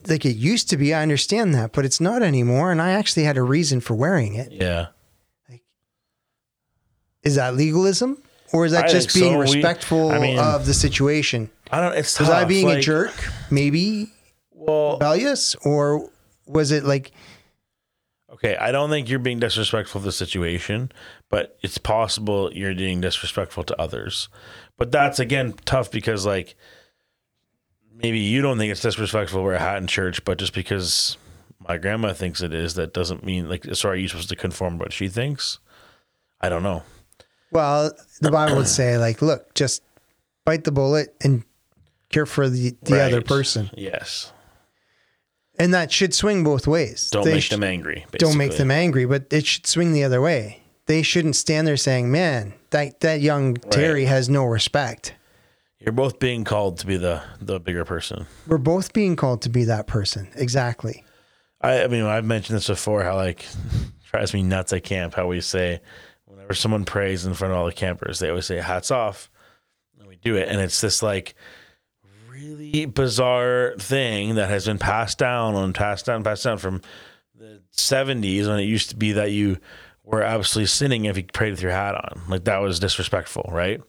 like 0.08 0.24
it 0.24 0.36
used 0.36 0.70
to 0.70 0.76
be. 0.76 0.92
I 0.94 1.02
understand 1.02 1.54
that, 1.54 1.72
but 1.72 1.84
it's 1.84 2.00
not 2.00 2.22
anymore. 2.22 2.70
And 2.72 2.80
I 2.82 2.90
actually 2.90 3.24
had 3.24 3.36
a 3.36 3.42
reason 3.42 3.80
for 3.80 3.94
wearing 3.94 4.34
it. 4.34 4.52
yeah. 4.52 4.86
Like, 5.48 5.62
Is 7.22 7.34
that 7.36 7.54
legalism? 7.54 8.22
Or 8.52 8.64
is 8.64 8.72
that 8.72 8.84
I 8.84 8.88
just 8.88 9.12
being 9.14 9.32
so. 9.32 9.38
We- 9.38 9.56
respectful 9.56 10.10
I 10.10 10.18
mean- 10.18 10.38
of 10.38 10.66
the 10.66 10.74
situation? 10.74 11.50
I 11.70 11.80
don't. 11.80 11.96
It's 11.96 12.18
Was 12.20 12.30
I 12.30 12.40
tough, 12.40 12.48
being 12.48 12.70
a 12.70 12.80
jerk? 12.80 13.12
Maybe 13.50 14.12
Well, 14.52 14.92
rebellious? 14.94 15.54
Or 15.56 16.08
was 16.46 16.70
it 16.70 16.84
like, 16.84 17.10
Okay, 18.32 18.56
I 18.56 18.70
don't 18.70 18.90
think 18.90 19.08
you're 19.08 19.18
being 19.18 19.40
disrespectful 19.40 19.98
of 20.00 20.04
the 20.04 20.12
situation, 20.12 20.92
but 21.30 21.56
it's 21.62 21.78
possible 21.78 22.52
you're 22.52 22.74
being 22.74 23.00
disrespectful 23.00 23.64
to 23.64 23.80
others. 23.80 24.28
But 24.76 24.92
that's 24.92 25.18
again 25.18 25.54
tough 25.64 25.90
because 25.90 26.26
like 26.26 26.54
maybe 28.02 28.18
you 28.18 28.42
don't 28.42 28.58
think 28.58 28.70
it's 28.70 28.80
disrespectful 28.80 29.40
to 29.40 29.44
wear 29.44 29.54
a 29.54 29.58
hat 29.58 29.78
in 29.78 29.86
church, 29.86 30.24
but 30.24 30.38
just 30.38 30.52
because 30.54 31.16
my 31.66 31.78
grandma 31.78 32.12
thinks 32.12 32.42
it 32.42 32.54
is, 32.54 32.74
that 32.74 32.92
doesn't 32.94 33.24
mean 33.24 33.48
like 33.48 33.64
so 33.74 33.88
are 33.88 33.96
you 33.96 34.08
supposed 34.08 34.28
to 34.28 34.36
conform 34.36 34.78
to 34.78 34.84
what 34.84 34.92
she 34.92 35.08
thinks? 35.08 35.58
I 36.40 36.48
don't 36.48 36.62
know. 36.62 36.82
well, 37.50 37.90
the 38.20 38.30
Bible 38.30 38.56
would 38.56 38.68
say, 38.68 38.98
like, 38.98 39.22
look, 39.22 39.54
just 39.54 39.82
bite 40.44 40.64
the 40.64 40.72
bullet 40.72 41.14
and 41.22 41.44
care 42.10 42.26
for 42.26 42.48
the, 42.48 42.76
the 42.82 43.02
other 43.02 43.22
person. 43.22 43.70
Yes. 43.74 44.32
And 45.58 45.72
that 45.72 45.90
should 45.90 46.12
swing 46.12 46.44
both 46.44 46.66
ways. 46.66 47.08
Don't 47.10 47.24
They 47.24 47.32
make 47.34 47.42
sh- 47.44 47.48
them 47.50 47.64
angry. 47.64 48.04
Don't 48.12 48.36
make 48.36 48.56
them 48.56 48.70
angry, 48.70 49.06
but 49.06 49.32
it 49.32 49.46
should 49.46 49.66
swing 49.66 49.92
the 49.92 50.04
other 50.04 50.20
way. 50.20 50.60
they 50.84 51.02
shouldn't 51.02 51.34
stand 51.34 51.66
there 51.66 51.76
saying, 51.78 52.12
"Man, 52.12 52.52
that 52.70 53.00
that 53.00 53.20
young 53.22 53.54
Terry 53.54 54.04
has 54.04 54.28
no 54.28 54.44
respect." 54.44 55.14
You're 55.78 55.92
both 55.92 56.18
being 56.18 56.44
called 56.44 56.78
to 56.78 56.86
be 56.86 56.96
the 56.96 57.22
the 57.40 57.60
bigger 57.60 57.84
person. 57.84 58.26
We're 58.46 58.58
both 58.58 58.92
being 58.92 59.16
called 59.16 59.42
to 59.42 59.48
be 59.50 59.64
that 59.64 59.86
person. 59.86 60.28
Exactly. 60.34 61.04
I, 61.60 61.84
I 61.84 61.88
mean, 61.88 62.04
I've 62.04 62.24
mentioned 62.24 62.56
this 62.56 62.68
before. 62.68 63.02
How 63.02 63.16
like 63.16 63.44
drives 64.10 64.32
me 64.32 64.42
nuts 64.42 64.72
at 64.72 64.84
camp. 64.84 65.14
How 65.14 65.26
we 65.26 65.40
say 65.40 65.80
whenever 66.24 66.54
someone 66.54 66.84
prays 66.84 67.26
in 67.26 67.34
front 67.34 67.52
of 67.52 67.58
all 67.58 67.66
the 67.66 67.72
campers, 67.72 68.18
they 68.18 68.30
always 68.30 68.46
say 68.46 68.56
"hats 68.56 68.90
off," 68.90 69.30
and 69.98 70.08
we 70.08 70.16
do 70.16 70.36
it, 70.36 70.48
and 70.48 70.60
it's 70.60 70.80
this 70.80 71.02
like 71.02 71.34
really 72.30 72.86
bizarre 72.86 73.74
thing 73.78 74.36
that 74.36 74.48
has 74.48 74.66
been 74.66 74.78
passed 74.78 75.18
down 75.18 75.54
and 75.56 75.74
passed 75.74 76.06
down, 76.06 76.24
passed 76.24 76.44
down 76.44 76.58
from 76.58 76.80
the 77.34 77.60
'70s 77.76 78.46
when 78.48 78.58
it 78.58 78.64
used 78.64 78.90
to 78.90 78.96
be 78.96 79.12
that 79.12 79.30
you 79.30 79.58
were 80.04 80.22
absolutely 80.22 80.68
sinning 80.68 81.04
if 81.04 81.16
you 81.16 81.24
prayed 81.24 81.50
with 81.50 81.62
your 81.62 81.72
hat 81.72 81.94
on. 81.94 82.22
Like 82.28 82.44
that 82.44 82.58
was 82.58 82.78
disrespectful, 82.78 83.50
right? 83.52 83.82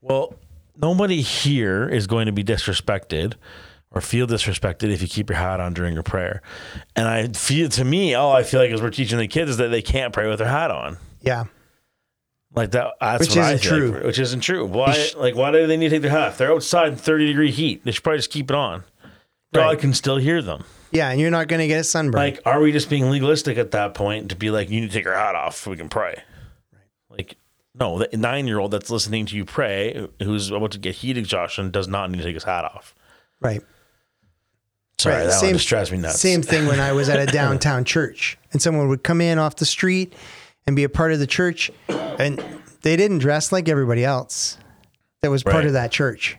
Well, 0.00 0.34
nobody 0.76 1.20
here 1.22 1.88
is 1.88 2.06
going 2.06 2.26
to 2.26 2.32
be 2.32 2.44
disrespected 2.44 3.34
or 3.90 4.00
feel 4.00 4.26
disrespected 4.26 4.90
if 4.90 5.00
you 5.02 5.08
keep 5.08 5.30
your 5.30 5.38
hat 5.38 5.60
on 5.60 5.72
during 5.74 5.94
your 5.94 6.02
prayer. 6.02 6.42
And 6.96 7.06
I 7.06 7.28
feel 7.28 7.68
to 7.70 7.84
me, 7.84 8.14
all 8.14 8.32
I 8.34 8.42
feel 8.42 8.60
like 8.60 8.70
as 8.72 8.82
we're 8.82 8.90
teaching 8.90 9.18
the 9.18 9.28
kids 9.28 9.50
is 9.52 9.56
that 9.58 9.68
they 9.68 9.82
can't 9.82 10.12
pray 10.12 10.28
with 10.28 10.38
their 10.38 10.48
hat 10.48 10.70
on. 10.70 10.98
Yeah. 11.20 11.44
Like 12.54 12.70
that 12.72 12.92
that's 13.00 13.20
Which 13.20 13.30
isn't 13.36 13.42
feel 13.42 13.52
like, 13.52 13.60
true. 13.60 14.06
which 14.06 14.18
isn't 14.18 14.40
true. 14.40 14.64
Why 14.66 15.08
like 15.16 15.34
why 15.34 15.50
do 15.50 15.66
they 15.66 15.76
need 15.76 15.88
to 15.88 15.96
take 15.96 16.02
their 16.02 16.10
hat 16.10 16.28
off? 16.28 16.38
They're 16.38 16.52
outside 16.52 16.88
in 16.88 16.96
30 16.96 17.26
degree 17.26 17.50
heat. 17.50 17.84
They 17.84 17.90
should 17.92 18.02
probably 18.04 18.18
just 18.18 18.30
keep 18.30 18.50
it 18.50 18.56
on. 18.56 18.84
God 19.52 19.60
Right. 19.66 19.78
can 19.78 19.92
still 19.94 20.16
hear 20.16 20.42
them. 20.42 20.64
Yeah, 20.90 21.10
and 21.10 21.20
you're 21.20 21.30
not 21.32 21.48
going 21.48 21.58
to 21.60 21.66
get 21.66 21.80
a 21.80 21.84
sunburn. 21.84 22.20
Like, 22.20 22.40
are 22.46 22.60
we 22.60 22.70
just 22.70 22.88
being 22.88 23.10
legalistic 23.10 23.58
at 23.58 23.72
that 23.72 23.94
point 23.94 24.28
to 24.30 24.36
be 24.36 24.50
like, 24.52 24.70
you 24.70 24.80
need 24.80 24.88
to 24.88 24.92
take 24.92 25.04
your 25.04 25.14
hat 25.16 25.34
off 25.34 25.56
so 25.56 25.72
we 25.72 25.76
can 25.76 25.88
pray? 25.88 26.22
Right. 26.72 26.80
Like, 27.10 27.36
no, 27.78 27.98
the 27.98 28.16
nine 28.16 28.46
year 28.46 28.58
old 28.58 28.70
that's 28.70 28.90
listening 28.90 29.26
to 29.26 29.36
you 29.36 29.44
pray, 29.44 30.08
who's 30.22 30.50
about 30.50 30.70
to 30.72 30.78
get 30.78 30.94
heat 30.96 31.16
exhaustion, 31.18 31.70
does 31.70 31.88
not 31.88 32.10
need 32.10 32.18
to 32.18 32.24
take 32.24 32.34
his 32.34 32.44
hat 32.44 32.64
off. 32.64 32.94
right. 33.40 33.60
Sorry, 34.96 35.16
Right, 35.16 35.24
that 35.24 35.32
same- 35.32 35.54
just 35.54 35.68
drives 35.68 35.90
me 35.90 35.98
nuts. 35.98 36.20
Same 36.20 36.40
thing 36.40 36.66
when 36.66 36.78
I 36.78 36.92
was 36.92 37.08
at 37.08 37.18
a 37.18 37.26
downtown 37.32 37.84
church 37.84 38.38
and 38.52 38.62
someone 38.62 38.88
would 38.88 39.02
come 39.02 39.20
in 39.20 39.38
off 39.38 39.56
the 39.56 39.66
street 39.66 40.12
and 40.68 40.76
be 40.76 40.84
a 40.84 40.88
part 40.88 41.12
of 41.12 41.18
the 41.18 41.26
church 41.26 41.68
and 41.88 42.42
they 42.82 42.96
didn't 42.96 43.18
dress 43.18 43.50
like 43.50 43.68
everybody 43.68 44.04
else 44.04 44.56
that 45.20 45.30
was 45.32 45.42
part 45.42 45.56
Right. 45.56 45.66
of 45.66 45.72
that 45.72 45.90
church. 45.90 46.38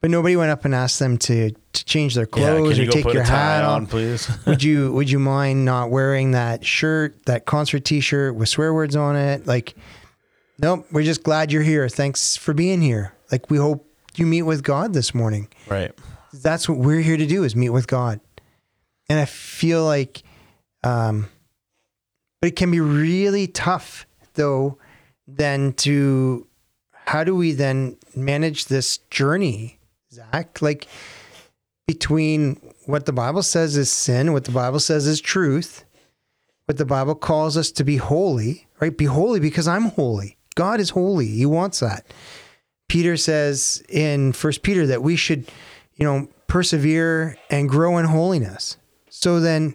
But 0.00 0.10
nobody 0.10 0.34
went 0.36 0.50
up 0.50 0.64
and 0.64 0.74
asked 0.74 0.98
them 0.98 1.16
to, 1.18 1.52
to 1.52 1.84
change 1.84 2.16
their 2.16 2.26
clothes 2.26 2.74
can 2.74 2.82
you 2.82 2.88
or 2.88 2.92
take 2.92 3.12
your 3.14 3.22
hat 3.22 3.64
on, 3.64 3.82
on. 3.82 3.86
please? 3.86 4.28
would 4.46 4.62
you 4.64 4.92
would 4.92 5.08
you 5.08 5.20
mind 5.20 5.64
not 5.64 5.88
wearing 5.90 6.32
that 6.32 6.66
shirt, 6.66 7.24
that 7.26 7.46
concert 7.46 7.84
t-shirt 7.84 8.34
with 8.34 8.48
swear 8.48 8.74
words 8.74 8.96
on 8.96 9.14
it? 9.16 9.46
Like 9.46 9.74
nope, 10.58 10.86
we're 10.90 11.02
just 11.02 11.22
glad 11.22 11.52
you're 11.52 11.62
here. 11.62 11.88
Thanks 11.88 12.36
for 12.36 12.54
being 12.54 12.80
here. 12.80 13.14
Like 13.30 13.50
we 13.50 13.58
hope 13.58 13.88
you 14.16 14.26
meet 14.26 14.42
with 14.42 14.62
God 14.62 14.94
this 14.94 15.14
morning 15.14 15.48
right. 15.68 15.92
that's 16.32 16.68
what 16.68 16.78
we're 16.78 17.02
here 17.02 17.16
to 17.16 17.26
do 17.26 17.44
is 17.44 17.54
meet 17.54 17.70
with 17.70 17.86
God. 17.86 18.20
And 19.08 19.18
I 19.18 19.24
feel 19.24 19.84
like, 19.84 20.22
um, 20.82 21.28
but 22.40 22.48
it 22.48 22.56
can 22.56 22.70
be 22.70 22.80
really 22.80 23.46
tough 23.46 24.06
though, 24.34 24.78
then 25.26 25.72
to, 25.74 26.46
how 26.92 27.24
do 27.24 27.34
we 27.34 27.52
then 27.52 27.96
manage 28.14 28.66
this 28.66 28.98
journey, 29.10 29.78
Zach? 30.12 30.60
Like 30.60 30.88
between 31.86 32.60
what 32.86 33.06
the 33.06 33.12
Bible 33.12 33.42
says 33.42 33.76
is 33.76 33.90
sin, 33.90 34.32
what 34.32 34.44
the 34.44 34.50
Bible 34.50 34.80
says 34.80 35.06
is 35.06 35.20
truth, 35.20 35.84
what 36.66 36.78
the 36.78 36.84
Bible 36.84 37.14
calls 37.14 37.56
us 37.56 37.70
to 37.72 37.84
be 37.84 37.96
holy, 37.96 38.66
right? 38.80 38.96
Be 38.96 39.04
holy 39.04 39.38
because 39.38 39.68
I'm 39.68 39.84
holy. 39.90 40.35
God 40.56 40.80
is 40.80 40.90
holy. 40.90 41.28
He 41.28 41.46
wants 41.46 41.78
that. 41.80 42.04
Peter 42.88 43.16
says 43.16 43.82
in 43.88 44.32
First 44.32 44.62
Peter 44.62 44.86
that 44.88 45.02
we 45.02 45.14
should, 45.14 45.48
you 45.94 46.04
know, 46.04 46.28
persevere 46.48 47.36
and 47.50 47.68
grow 47.68 47.98
in 47.98 48.06
holiness. 48.06 48.76
So 49.08 49.38
then, 49.38 49.74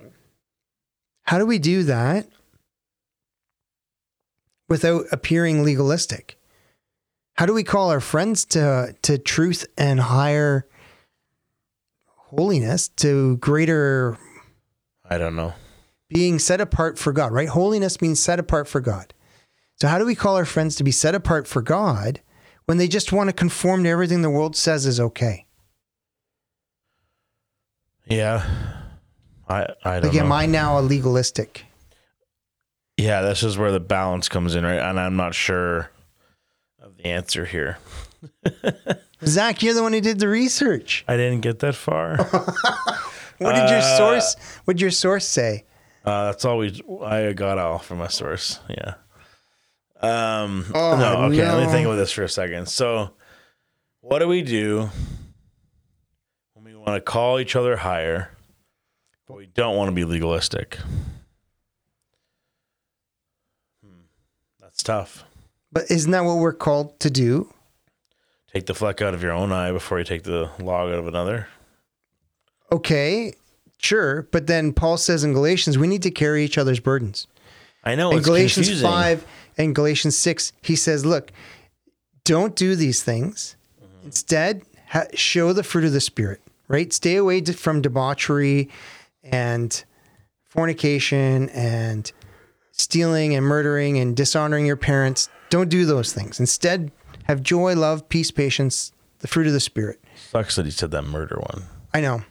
how 1.23 1.37
do 1.37 1.45
we 1.45 1.59
do 1.59 1.83
that 1.83 2.27
without 4.67 5.05
appearing 5.11 5.63
legalistic? 5.63 6.37
How 7.35 7.45
do 7.45 7.53
we 7.53 7.63
call 7.63 7.91
our 7.91 8.01
friends 8.01 8.45
to 8.45 8.95
to 9.03 9.17
truth 9.17 9.65
and 9.77 9.99
higher 9.99 10.67
holiness, 12.31 12.87
to 12.87 13.37
greater 13.37 14.17
I 15.09 15.17
don't 15.17 15.35
know. 15.35 15.53
being 16.09 16.39
set 16.39 16.61
apart 16.61 16.97
for 16.97 17.11
God, 17.11 17.31
right? 17.31 17.49
Holiness 17.49 18.01
means 18.01 18.19
set 18.19 18.39
apart 18.39 18.67
for 18.67 18.79
God. 18.79 19.13
So, 19.81 19.87
how 19.87 19.97
do 19.97 20.05
we 20.05 20.13
call 20.13 20.37
our 20.37 20.45
friends 20.45 20.75
to 20.75 20.83
be 20.83 20.91
set 20.91 21.15
apart 21.15 21.47
for 21.47 21.59
God 21.63 22.21
when 22.65 22.77
they 22.77 22.87
just 22.87 23.11
want 23.11 23.29
to 23.29 23.33
conform 23.33 23.81
to 23.83 23.89
everything 23.89 24.21
the 24.21 24.29
world 24.29 24.55
says 24.55 24.85
is 24.85 24.99
okay? 24.99 25.47
Yeah. 28.05 28.45
I 29.49 29.65
I 29.83 29.99
don't 29.99 30.13
Like, 30.13 30.21
am. 30.21 30.31
I 30.31 30.45
now 30.45 30.77
a 30.77 30.81
legalistic? 30.81 31.65
yeah, 32.95 33.21
this 33.23 33.41
is 33.41 33.57
where 33.57 33.71
the 33.71 33.79
balance 33.79 34.29
comes 34.29 34.53
in, 34.53 34.63
right? 34.63 34.77
And 34.77 34.99
I'm 34.99 35.15
not 35.15 35.33
sure 35.33 35.89
of 36.79 36.97
the 36.97 37.07
answer 37.07 37.45
here. 37.45 37.79
Zach, 39.25 39.63
you're 39.63 39.73
the 39.73 39.81
one 39.81 39.93
who 39.93 40.01
did 40.01 40.19
the 40.19 40.27
research. 40.27 41.03
I 41.07 41.17
didn't 41.17 41.41
get 41.41 41.57
that 41.59 41.73
far. 41.73 42.17
What 43.39 43.55
did 43.55 43.67
your 43.71 43.79
Uh, 43.79 43.97
source? 43.97 44.35
What 44.65 44.75
did 44.75 44.81
your 44.81 44.91
source 44.91 45.27
say? 45.27 45.65
Uh, 46.05 46.25
that's 46.25 46.45
all 46.45 46.59
we 46.59 46.79
I 47.03 47.33
got 47.33 47.57
off 47.57 47.87
from 47.87 47.97
my 47.97 48.07
source. 48.09 48.59
Yeah. 48.69 48.93
Um. 50.01 50.65
Oh, 50.73 50.97
no. 50.97 51.25
Okay. 51.25 51.47
Let 51.47 51.65
me 51.65 51.71
think 51.71 51.85
about 51.85 51.95
this 51.95 52.11
for 52.11 52.23
a 52.23 52.29
second. 52.29 52.67
So, 52.67 53.11
what 54.01 54.19
do 54.19 54.27
we 54.27 54.41
do 54.41 54.89
when 56.53 56.65
we 56.65 56.75
want 56.75 56.95
to 56.95 57.01
call 57.01 57.39
each 57.39 57.55
other 57.55 57.77
higher, 57.77 58.31
but 59.27 59.37
we 59.37 59.45
don't 59.45 59.75
want 59.75 59.89
to 59.89 59.95
be 59.95 60.03
legalistic? 60.03 60.79
Hmm. 63.85 64.05
That's 64.59 64.81
tough. 64.81 65.23
But 65.71 65.89
isn't 65.89 66.11
that 66.11 66.25
what 66.25 66.37
we're 66.37 66.53
called 66.53 66.99
to 67.01 67.09
do? 67.09 67.53
Take 68.53 68.65
the 68.65 68.73
fleck 68.73 69.01
out 69.01 69.13
of 69.13 69.23
your 69.23 69.31
own 69.31 69.51
eye 69.51 69.71
before 69.71 69.99
you 69.99 70.03
take 70.03 70.23
the 70.23 70.49
log 70.59 70.89
out 70.89 70.99
of 70.99 71.07
another. 71.07 71.47
Okay, 72.71 73.33
sure. 73.77 74.23
But 74.31 74.47
then 74.47 74.73
Paul 74.73 74.97
says 74.97 75.23
in 75.23 75.31
Galatians, 75.31 75.77
we 75.77 75.87
need 75.87 76.03
to 76.03 76.11
carry 76.11 76.43
each 76.43 76.57
other's 76.57 76.79
burdens. 76.79 77.27
I 77.83 77.95
know 77.95 78.11
in 78.11 78.17
it's 78.17 78.25
Galatians 78.27 78.67
confusing. 78.67 78.89
5 78.89 79.25
and 79.57 79.75
Galatians 79.75 80.17
6, 80.17 80.53
he 80.61 80.75
says, 80.75 81.05
look, 81.05 81.31
don't 82.23 82.55
do 82.55 82.75
these 82.75 83.03
things. 83.03 83.55
Mm-hmm. 83.83 84.05
Instead, 84.07 84.63
ha- 84.87 85.07
show 85.13 85.53
the 85.53 85.63
fruit 85.63 85.85
of 85.85 85.93
the 85.93 86.01
Spirit, 86.01 86.41
right? 86.67 86.91
Stay 86.93 87.15
away 87.15 87.41
from 87.43 87.81
debauchery 87.81 88.69
and 89.23 89.83
fornication 90.49 91.49
and 91.49 92.11
stealing 92.71 93.35
and 93.35 93.45
murdering 93.45 93.97
and 93.97 94.15
dishonoring 94.15 94.65
your 94.65 94.77
parents. 94.77 95.29
Don't 95.49 95.69
do 95.69 95.85
those 95.85 96.13
things. 96.13 96.39
Instead, 96.39 96.91
have 97.25 97.41
joy, 97.41 97.75
love, 97.75 98.09
peace, 98.09 98.31
patience, 98.31 98.91
the 99.19 99.27
fruit 99.27 99.47
of 99.47 99.53
the 99.53 99.59
Spirit. 99.59 99.99
Sucks 100.15 100.55
that 100.55 100.65
he 100.65 100.71
said 100.71 100.91
that 100.91 101.03
murder 101.03 101.37
one. 101.37 101.63
I 101.93 102.01
know. 102.01 102.23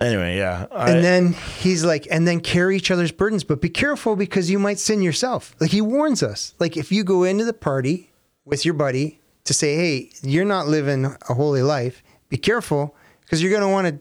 Anyway, 0.00 0.38
yeah. 0.38 0.66
I, 0.72 0.90
And 0.90 1.04
then 1.04 1.32
he's 1.58 1.84
like, 1.84 2.06
and 2.10 2.26
then 2.26 2.40
carry 2.40 2.76
each 2.76 2.90
other's 2.90 3.12
burdens, 3.12 3.44
but 3.44 3.60
be 3.60 3.68
careful 3.68 4.16
because 4.16 4.50
you 4.50 4.58
might 4.58 4.78
sin 4.78 5.02
yourself. 5.02 5.54
Like 5.60 5.70
he 5.70 5.82
warns 5.82 6.22
us. 6.22 6.54
Like 6.58 6.76
if 6.76 6.90
you 6.90 7.04
go 7.04 7.24
into 7.24 7.44
the 7.44 7.52
party 7.52 8.10
with 8.46 8.64
your 8.64 8.74
buddy 8.74 9.20
to 9.44 9.52
say, 9.52 9.76
hey, 9.76 10.10
you're 10.22 10.46
not 10.46 10.66
living 10.66 11.04
a 11.04 11.34
holy 11.34 11.62
life, 11.62 12.02
be 12.30 12.38
careful 12.38 12.96
because 13.20 13.42
you're 13.42 13.50
going 13.50 13.62
to 13.62 13.68
want 13.68 13.88
to 13.88 14.00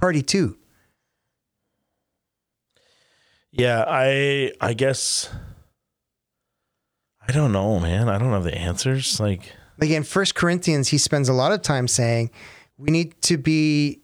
party 0.00 0.22
too. 0.22 0.56
Yeah, 3.52 3.84
I 3.86 4.52
I 4.60 4.74
guess 4.74 5.28
I 7.26 7.32
don't 7.32 7.52
know, 7.52 7.78
man. 7.80 8.08
I 8.08 8.18
don't 8.18 8.32
have 8.32 8.44
the 8.44 8.56
answers. 8.56 9.20
Like 9.20 9.52
Like 9.78 9.90
in 9.90 10.02
First 10.04 10.34
Corinthians, 10.34 10.88
he 10.88 10.98
spends 10.98 11.28
a 11.28 11.32
lot 11.32 11.52
of 11.52 11.62
time 11.62 11.88
saying 11.88 12.30
we 12.78 12.90
need 12.90 13.20
to 13.22 13.36
be 13.36 13.99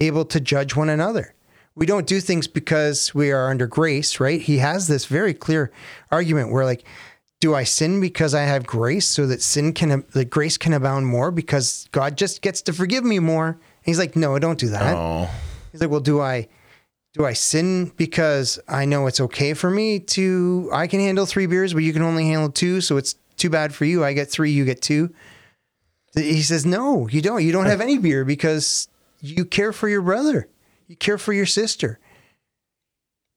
able 0.00 0.24
to 0.26 0.40
judge 0.40 0.76
one 0.76 0.88
another. 0.88 1.34
We 1.74 1.86
don't 1.86 2.06
do 2.06 2.20
things 2.20 2.48
because 2.48 3.14
we 3.14 3.30
are 3.30 3.50
under 3.50 3.66
grace, 3.66 4.18
right? 4.18 4.40
He 4.40 4.58
has 4.58 4.88
this 4.88 5.06
very 5.06 5.32
clear 5.32 5.70
argument 6.10 6.50
where 6.50 6.64
like, 6.64 6.84
do 7.40 7.54
I 7.54 7.62
sin 7.62 8.00
because 8.00 8.34
I 8.34 8.42
have 8.42 8.66
grace 8.66 9.06
so 9.06 9.26
that 9.28 9.40
sin 9.42 9.72
can, 9.72 10.04
that 10.12 10.28
grace 10.28 10.56
can 10.58 10.72
abound 10.72 11.06
more 11.06 11.30
because 11.30 11.88
God 11.92 12.16
just 12.18 12.42
gets 12.42 12.62
to 12.62 12.72
forgive 12.72 13.04
me 13.04 13.20
more? 13.20 13.50
And 13.50 13.58
he's 13.84 13.98
like, 13.98 14.16
no, 14.16 14.34
I 14.34 14.40
don't 14.40 14.58
do 14.58 14.70
that. 14.70 14.96
oh, 14.96 15.30
He's 15.70 15.80
like, 15.80 15.90
well, 15.90 16.00
do 16.00 16.20
I, 16.20 16.48
do 17.14 17.24
I 17.24 17.32
sin 17.32 17.92
because 17.96 18.58
I 18.66 18.84
know 18.84 19.06
it's 19.06 19.20
okay 19.20 19.54
for 19.54 19.70
me 19.70 20.00
to, 20.00 20.68
I 20.72 20.88
can 20.88 20.98
handle 20.98 21.26
three 21.26 21.46
beers, 21.46 21.74
but 21.74 21.84
you 21.84 21.92
can 21.92 22.02
only 22.02 22.26
handle 22.26 22.50
two. 22.50 22.80
So 22.80 22.96
it's 22.96 23.14
too 23.36 23.50
bad 23.50 23.72
for 23.72 23.84
you. 23.84 24.04
I 24.04 24.14
get 24.14 24.28
three, 24.28 24.50
you 24.50 24.64
get 24.64 24.82
two. 24.82 25.14
He 26.14 26.42
says, 26.42 26.66
no, 26.66 27.06
you 27.08 27.22
don't. 27.22 27.44
You 27.44 27.52
don't 27.52 27.66
have 27.66 27.80
any 27.88 27.98
beer 27.98 28.24
because 28.24 28.88
you 29.20 29.44
care 29.44 29.72
for 29.72 29.88
your 29.88 30.02
brother. 30.02 30.48
You 30.86 30.96
care 30.96 31.18
for 31.18 31.32
your 31.32 31.46
sister. 31.46 31.98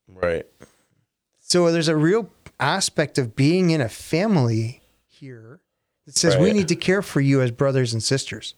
right. 0.07 0.45
So 1.39 1.69
there's 1.71 1.89
a 1.89 1.97
real, 1.97 2.29
aspect 2.61 3.17
of 3.17 3.35
being 3.35 3.71
in 3.71 3.81
a 3.81 3.89
family 3.89 4.81
here 5.07 5.59
that 6.05 6.15
says 6.15 6.37
we 6.37 6.53
need 6.53 6.67
to 6.67 6.75
care 6.75 7.01
for 7.01 7.19
you 7.19 7.41
as 7.41 7.51
brothers 7.51 7.91
and 7.91 8.01
sisters. 8.01 8.53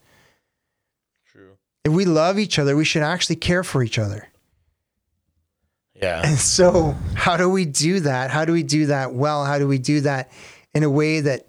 True. 1.32 1.58
If 1.86 1.94
we 1.94 2.06
love 2.06 2.38
each 2.38 2.60
other, 2.60 2.76
we 2.76 2.86
should 2.86 3.02
actually 3.02 3.38
care 3.38 3.64
for 3.64 3.82
each 3.82 3.98
other. 3.98 4.30
Yeah. 5.96 6.22
And 6.26 6.38
so, 6.38 6.96
how 7.16 7.38
do 7.38 7.50
we 7.50 7.66
do 7.66 8.02
that? 8.02 8.30
How 8.30 8.44
do 8.46 8.52
we 8.52 8.64
do 8.64 8.88
that 8.88 9.14
well? 9.14 9.46
How 9.46 9.58
do 9.58 9.68
we 9.68 9.78
do 9.78 10.02
that 10.02 10.32
in 10.74 10.84
a 10.84 10.90
way 10.90 11.22
that 11.22 11.48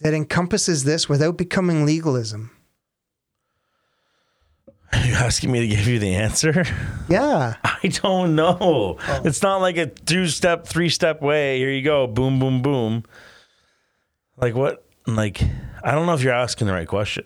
that 0.00 0.14
encompasses 0.14 0.84
this 0.84 1.08
without 1.08 1.36
becoming 1.36 1.84
legalism? 1.84 2.50
Are 5.02 5.06
you 5.06 5.14
asking 5.14 5.50
me 5.50 5.60
to 5.60 5.66
give 5.66 5.88
you 5.88 5.98
the 5.98 6.14
answer? 6.14 6.64
Yeah. 7.08 7.56
I 7.64 7.88
don't 7.88 8.36
know. 8.36 8.96
Oh. 9.00 9.22
It's 9.24 9.42
not 9.42 9.56
like 9.56 9.76
a 9.76 9.86
two 9.86 10.28
step, 10.28 10.66
three 10.66 10.88
step 10.88 11.20
way. 11.20 11.58
Here 11.58 11.70
you 11.70 11.82
go. 11.82 12.06
Boom, 12.06 12.38
boom, 12.38 12.62
boom. 12.62 13.04
Like 14.36 14.54
what? 14.54 14.86
Like, 15.06 15.42
I 15.82 15.92
don't 15.92 16.06
know 16.06 16.14
if 16.14 16.22
you're 16.22 16.32
asking 16.32 16.66
the 16.66 16.72
right 16.72 16.88
question. 16.88 17.24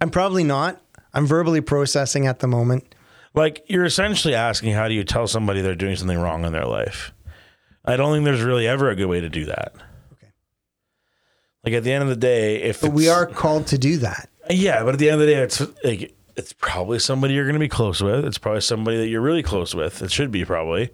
I'm 0.00 0.10
probably 0.10 0.44
not. 0.44 0.82
I'm 1.14 1.26
verbally 1.26 1.60
processing 1.60 2.26
at 2.26 2.40
the 2.40 2.48
moment. 2.48 2.94
Like, 3.34 3.64
you're 3.68 3.84
essentially 3.84 4.34
asking 4.34 4.72
how 4.72 4.88
do 4.88 4.94
you 4.94 5.04
tell 5.04 5.26
somebody 5.26 5.60
they're 5.60 5.74
doing 5.74 5.96
something 5.96 6.18
wrong 6.18 6.44
in 6.44 6.52
their 6.52 6.66
life? 6.66 7.12
I 7.84 7.96
don't 7.96 8.12
think 8.12 8.24
there's 8.24 8.42
really 8.42 8.66
ever 8.66 8.90
a 8.90 8.96
good 8.96 9.06
way 9.06 9.20
to 9.20 9.28
do 9.28 9.46
that. 9.46 9.74
Like, 11.64 11.74
at 11.74 11.84
the 11.84 11.92
end 11.92 12.02
of 12.02 12.08
the 12.08 12.16
day, 12.16 12.62
if 12.62 12.80
But 12.80 12.92
we 12.92 13.08
are 13.08 13.26
called 13.26 13.68
to 13.68 13.78
do 13.78 13.98
that. 13.98 14.28
Yeah, 14.50 14.82
but 14.82 14.94
at 14.94 14.98
the 14.98 15.08
end 15.10 15.20
of 15.20 15.26
the 15.26 15.32
day, 15.32 15.40
it's 15.42 15.60
like 15.84 16.14
it's 16.36 16.52
probably 16.52 16.98
somebody 16.98 17.34
you're 17.34 17.44
going 17.44 17.54
to 17.54 17.60
be 17.60 17.68
close 17.68 18.00
with. 18.00 18.24
It's 18.24 18.38
probably 18.38 18.60
somebody 18.62 18.96
that 18.98 19.08
you're 19.08 19.20
really 19.20 19.42
close 19.42 19.74
with. 19.74 20.02
It 20.02 20.10
should 20.10 20.30
be 20.32 20.44
probably. 20.44 20.90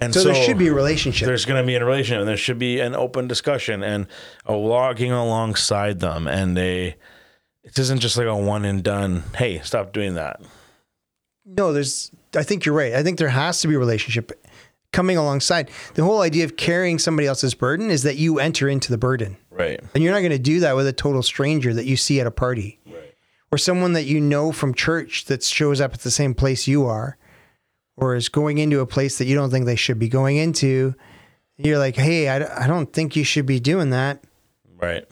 And 0.00 0.14
So, 0.14 0.22
there 0.22 0.34
should 0.34 0.58
be 0.58 0.68
a 0.68 0.74
relationship. 0.74 1.26
there's 1.26 1.44
going 1.44 1.60
to 1.60 1.66
be 1.66 1.74
a 1.74 1.84
relationship, 1.84 2.20
and 2.20 2.28
there 2.28 2.36
should 2.36 2.58
be 2.58 2.78
an 2.80 2.94
open 2.94 3.26
discussion 3.26 3.82
and 3.82 4.06
a 4.46 4.56
walking 4.56 5.10
alongside 5.12 6.00
them, 6.00 6.28
and 6.28 6.56
a. 6.58 6.94
It 7.64 7.78
isn't 7.78 7.98
just 7.98 8.16
like 8.16 8.26
a 8.26 8.36
one 8.36 8.64
and 8.64 8.82
done. 8.82 9.24
Hey, 9.36 9.60
stop 9.60 9.92
doing 9.92 10.14
that. 10.14 10.40
No, 11.44 11.72
there's. 11.72 12.10
I 12.36 12.42
think 12.42 12.64
you're 12.64 12.74
right. 12.74 12.94
I 12.94 13.02
think 13.02 13.18
there 13.18 13.28
has 13.28 13.60
to 13.62 13.68
be 13.68 13.74
a 13.74 13.78
relationship 13.78 14.32
coming 14.92 15.16
alongside. 15.16 15.70
The 15.94 16.04
whole 16.04 16.20
idea 16.22 16.44
of 16.44 16.56
carrying 16.56 16.98
somebody 16.98 17.26
else's 17.28 17.54
burden 17.54 17.90
is 17.90 18.02
that 18.04 18.16
you 18.16 18.38
enter 18.38 18.68
into 18.68 18.90
the 18.90 18.98
burden, 18.98 19.36
Right. 19.50 19.80
and 19.94 20.02
you're 20.02 20.12
not 20.12 20.20
going 20.20 20.32
to 20.32 20.38
do 20.38 20.60
that 20.60 20.76
with 20.76 20.86
a 20.86 20.92
total 20.92 21.22
stranger 21.22 21.74
that 21.74 21.86
you 21.86 21.96
see 21.96 22.20
at 22.20 22.26
a 22.26 22.30
party, 22.30 22.78
Right. 22.86 23.14
or 23.52 23.58
someone 23.58 23.92
that 23.94 24.04
you 24.04 24.20
know 24.20 24.52
from 24.52 24.74
church 24.74 25.26
that 25.26 25.42
shows 25.42 25.80
up 25.80 25.94
at 25.94 26.00
the 26.00 26.10
same 26.10 26.34
place 26.34 26.66
you 26.66 26.86
are, 26.86 27.16
or 27.96 28.14
is 28.14 28.28
going 28.28 28.58
into 28.58 28.80
a 28.80 28.86
place 28.86 29.18
that 29.18 29.26
you 29.26 29.34
don't 29.34 29.50
think 29.50 29.66
they 29.66 29.76
should 29.76 29.98
be 29.98 30.08
going 30.08 30.36
into. 30.36 30.94
You're 31.56 31.78
like, 31.78 31.96
hey, 31.96 32.28
I, 32.28 32.64
I 32.64 32.66
don't 32.68 32.92
think 32.92 33.16
you 33.16 33.24
should 33.24 33.44
be 33.46 33.58
doing 33.58 33.90
that. 33.90 34.22
Right. 34.80 35.04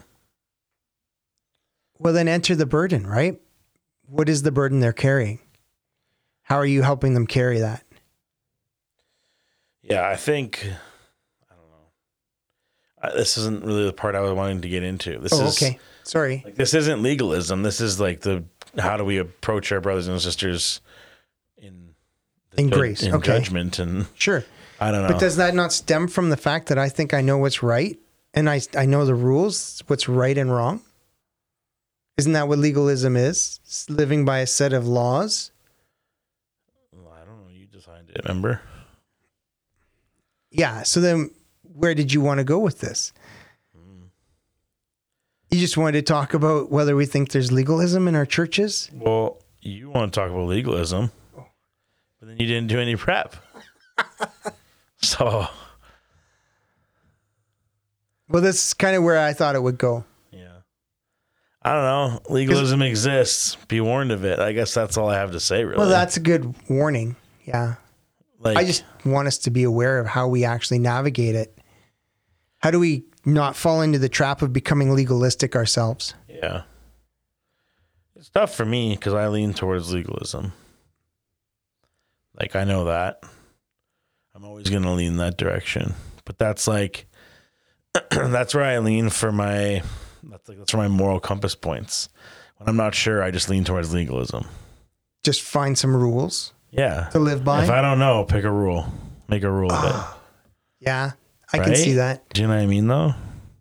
Well, 1.99 2.13
then 2.13 2.29
enter 2.29 2.55
the 2.55 2.67
burden, 2.67 3.07
right? 3.07 3.41
What 4.09 4.29
is 4.29 4.43
the 4.43 4.53
burden 4.53 4.81
they're 4.81 4.93
carrying? 4.93 5.41
How 6.43 6.57
are 6.57 6.67
you 6.67 6.83
helping 6.83 7.15
them 7.15 7.27
carry 7.27 7.59
that? 7.59 7.83
Yeah, 9.89 10.09
I 10.09 10.17
think. 10.17 10.61
I 11.51 11.55
don't 11.55 11.69
know. 11.71 11.87
I, 13.03 13.17
this 13.17 13.37
isn't 13.39 13.65
really 13.65 13.85
the 13.87 13.93
part 13.93 14.15
I 14.15 14.21
was 14.21 14.33
wanting 14.33 14.61
to 14.63 14.69
get 14.69 14.83
into. 14.83 15.19
This 15.19 15.33
Oh, 15.33 15.47
is 15.47 15.57
okay. 15.63 15.79
Sorry. 16.03 16.43
Like 16.45 16.55
this 16.57 16.75
isn't 16.75 17.03
legalism. 17.03 17.63
This 17.63 17.81
is 17.81 17.99
like 18.01 18.21
the 18.21 18.45
how 18.79 18.97
do 18.97 19.05
we 19.05 19.19
approach 19.19 19.73
our 19.73 19.81
brothers 19.81 20.07
and 20.09 20.21
sisters 20.21 20.81
in 21.57 21.95
In 22.57 22.69
ju- 22.71 22.75
grace, 22.77 23.03
in 23.03 23.15
okay. 23.15 23.27
judgment, 23.39 23.79
and 23.79 24.07
Sure. 24.15 24.45
I 24.79 24.91
don't 24.93 25.03
know. 25.03 25.09
But 25.09 25.21
does 25.21 25.37
that 25.37 25.55
not 25.55 25.73
stem 25.73 26.07
from 26.09 26.29
the 26.31 26.37
fact 26.37 26.69
that 26.69 26.79
I 26.79 26.89
think 26.91 27.15
I 27.15 27.23
know 27.23 27.39
what's 27.39 27.63
right 27.63 27.99
and 28.35 28.51
I, 28.51 28.61
I 28.77 28.85
know 28.85 29.07
the 29.07 29.15
rules, 29.15 29.83
what's 29.87 30.09
right 30.09 30.37
and 30.37 30.53
wrong? 30.53 30.83
Isn't 32.19 32.33
that 32.35 32.49
what 32.49 32.59
legalism 32.59 33.17
is? 33.17 33.61
It's 33.65 33.89
living 33.89 34.25
by 34.27 34.39
a 34.41 34.47
set 34.47 34.73
of 34.75 34.87
laws? 34.87 35.51
Well, 36.93 37.13
I 37.13 37.25
don't 37.25 37.39
know. 37.45 37.51
You 37.53 37.67
defined 37.67 38.11
it. 38.11 38.21
Remember? 38.25 38.61
Yeah. 40.57 40.83
So 40.83 41.01
then 41.01 41.31
where 41.63 41.95
did 41.95 42.13
you 42.13 42.21
want 42.21 42.39
to 42.39 42.45
go 42.45 42.59
with 42.59 42.81
this? 42.81 43.13
Hmm. 43.77 44.07
You 45.51 45.59
just 45.61 45.77
wanted 45.77 45.93
to 46.07 46.13
talk 46.13 46.35
about 46.35 46.71
whether 46.71 46.97
we 46.97 47.07
think 47.07 47.31
there's 47.31 47.53
legalism 47.53 48.09
in 48.09 48.15
our 48.17 48.27
churches? 48.27 48.91
Well, 48.95 49.43
you 49.61 49.91
want 49.91 50.13
to 50.13 50.21
talk 50.21 50.31
about 50.31 50.47
legalism, 50.47 51.11
but 51.35 51.45
then 52.29 52.37
you 52.39 52.47
didn't 52.47 52.69
do 52.69 52.79
any 52.81 52.97
prep. 52.97 53.37
so 55.03 55.47
Well, 58.29 58.43
that's 58.43 58.75
kind 58.75 58.97
of 58.97 59.03
where 59.03 59.19
I 59.19 59.33
thought 59.33 59.55
it 59.55 59.63
would 59.63 59.79
go. 59.79 60.05
yeah, 60.33 60.59
I 61.63 61.73
don't 61.73 61.83
know. 61.85 62.21
Legalism 62.35 62.83
exists. 62.83 63.57
Be 63.69 63.81
warned 63.81 64.13
of 64.13 64.25
it. 64.25 64.39
I 64.39 64.53
guess 64.53 64.75
that's 64.75 64.97
all 64.97 65.09
I 65.11 65.17
have 65.17 65.33
to 65.33 65.41
say. 65.41 65.65
Really. 65.65 65.79
Well, 65.79 65.89
that's 65.89 66.17
a 66.17 66.21
good 66.21 66.55
warning. 66.69 67.17
Yeah. 67.45 67.75
like 68.41 68.57
I 68.57 68.65
just 68.65 68.85
want 69.07 69.29
us 69.29 69.39
to 69.39 69.51
be 69.51 69.63
aware 69.63 69.99
of 69.99 70.07
how 70.07 70.29
we 70.29 70.45
actually 70.45 70.79
navigate 70.79 71.35
it. 71.35 71.59
How 72.59 72.71
do 72.71 72.81
we 72.81 73.05
not 73.25 73.57
fall 73.57 73.83
into 73.83 73.99
the 73.99 74.09
trap 74.09 74.43
of 74.43 74.53
becoming 74.53 74.95
legalistic 74.95 75.57
ourselves? 75.57 76.15
Yeah. 76.29 76.63
It's 78.15 78.31
tough 78.31 78.55
for 78.55 78.65
me 78.65 78.95
because 78.95 79.15
I 79.15 79.29
lean 79.29 79.53
towards 79.55 79.93
legalism. 79.93 80.53
Like, 82.39 82.57
I 82.57 82.65
know 82.65 82.87
that. 82.87 83.23
I'm 84.35 84.45
always 84.45 84.69
going 84.69 84.83
to 84.83 84.91
lean 84.91 85.17
that 85.17 85.39
direction. 85.39 85.95
But 86.25 86.39
that's 86.39 86.67
like, 86.67 87.07
that's 88.11 88.55
where 88.55 88.65
I 88.65 88.79
lean 88.79 89.11
for 89.11 89.33
my, 89.33 89.83
that's 90.23 90.49
like, 90.49 90.59
that's 90.59 90.75
where 90.75 90.89
my 90.89 90.95
moral 90.95 91.21
compass 91.21 91.55
points. 91.55 92.09
When 92.59 92.69
I'm 92.69 92.77
not 92.77 92.95
sure, 92.95 93.23
I 93.23 93.31
just 93.31 93.49
lean 93.49 93.65
towards 93.65 93.93
legalism. 93.93 94.47
Just 95.23 95.43
find 95.43 95.77
some 95.77 95.97
rules 95.97 96.53
Yeah. 96.77 97.09
to 97.13 97.19
live 97.19 97.45
by. 97.45 97.65
If 97.65 97.71
I 97.71 97.81
don't 97.81 97.99
know, 97.99 98.25
pick 98.25 98.45
a 98.45 98.51
rule, 98.51 98.87
make 99.29 99.43
a 99.43 99.51
rule 99.51 99.73
of 99.73 99.85
it. 99.85 100.17
yeah, 100.87 101.13
I 101.53 101.59
can 101.59 101.69
Right? 101.69 101.77
see 101.77 101.95
that. 101.95 102.29
Do 102.31 102.43
you 102.43 102.47
know 102.49 102.55
what 102.55 102.63
I 102.63 102.67
mean 102.67 102.87
though? 102.87 103.15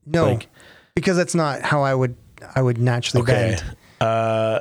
No, 0.05 0.25
Like- 0.31 0.47
because 0.95 1.17
that's 1.17 1.35
not 1.35 1.61
how 1.61 1.81
I 1.83 1.93
would 1.93 2.15
I 2.55 2.61
would 2.61 2.77
naturally 2.77 3.23
Okay. 3.23 3.55
bend. 3.57 3.75
Uh, 4.01 4.59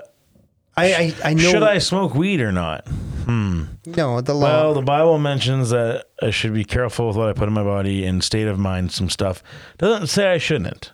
I 0.77 0.85
I, 0.95 1.15
I 1.25 1.35
know. 1.35 1.43
should 1.43 1.63
I 1.63 1.79
smoke 1.79 2.15
weed 2.15 2.41
or 2.41 2.51
not? 2.53 2.87
Hmm. 2.89 3.65
No, 3.87 4.21
the 4.21 4.35
law. 4.35 4.47
Well, 4.47 4.75
the 4.75 4.83
Bible 4.83 5.19
mentions 5.19 5.71
that 5.71 6.07
I 6.23 6.31
should 6.31 6.53
be 6.55 6.65
careful 6.65 7.09
with 7.09 7.17
what 7.17 7.29
I 7.29 7.33
put 7.33 7.49
in 7.49 7.55
my 7.55 7.63
body 7.63 8.05
and 8.05 8.23
state 8.23 8.49
of 8.49 8.59
mind. 8.59 8.93
Some 8.93 9.09
stuff 9.11 9.43
doesn't 9.79 10.09
say 10.09 10.31
I 10.33 10.39
shouldn't. 10.39 10.93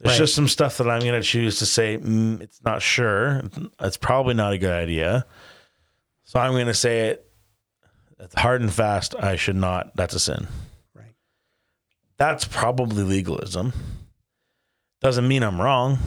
There's 0.00 0.12
Right. 0.14 0.18
just 0.18 0.34
some 0.34 0.48
stuff 0.48 0.76
that 0.78 0.88
I'm 0.88 1.00
going 1.00 1.20
to 1.20 1.22
choose 1.22 1.58
to 1.60 1.66
say 1.66 1.96
mm, 1.98 2.40
it's 2.42 2.60
not 2.64 2.82
sure. 2.82 3.42
It's 3.80 3.96
probably 3.96 4.34
not 4.34 4.52
a 4.52 4.58
good 4.58 4.72
idea. 4.72 5.24
So 6.26 6.38
I'm 6.38 6.52
going 6.52 6.66
to 6.66 6.74
say 6.74 7.08
it. 7.08 7.22
It's 8.18 8.34
hard 8.34 8.60
and 8.60 8.72
fast. 8.72 9.14
I 9.18 9.36
should 9.36 9.56
not. 9.56 9.94
That's 9.96 10.14
a 10.14 10.20
sin. 10.20 10.46
right. 10.94 11.14
That's 12.18 12.44
probably 12.44 13.02
legalism. 13.02 13.72
Doesn't 15.00 15.26
mean 15.28 15.42
I'm 15.42 15.60
wrong. 15.60 15.98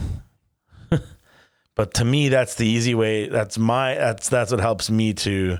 but 1.76 1.94
to 1.94 2.04
me, 2.04 2.28
that's 2.28 2.54
the 2.56 2.66
easy 2.66 2.94
way. 2.94 3.28
That's 3.28 3.56
my. 3.58 3.94
That's 3.94 4.28
that's 4.28 4.50
what 4.50 4.60
helps 4.60 4.90
me 4.90 5.14
to 5.14 5.58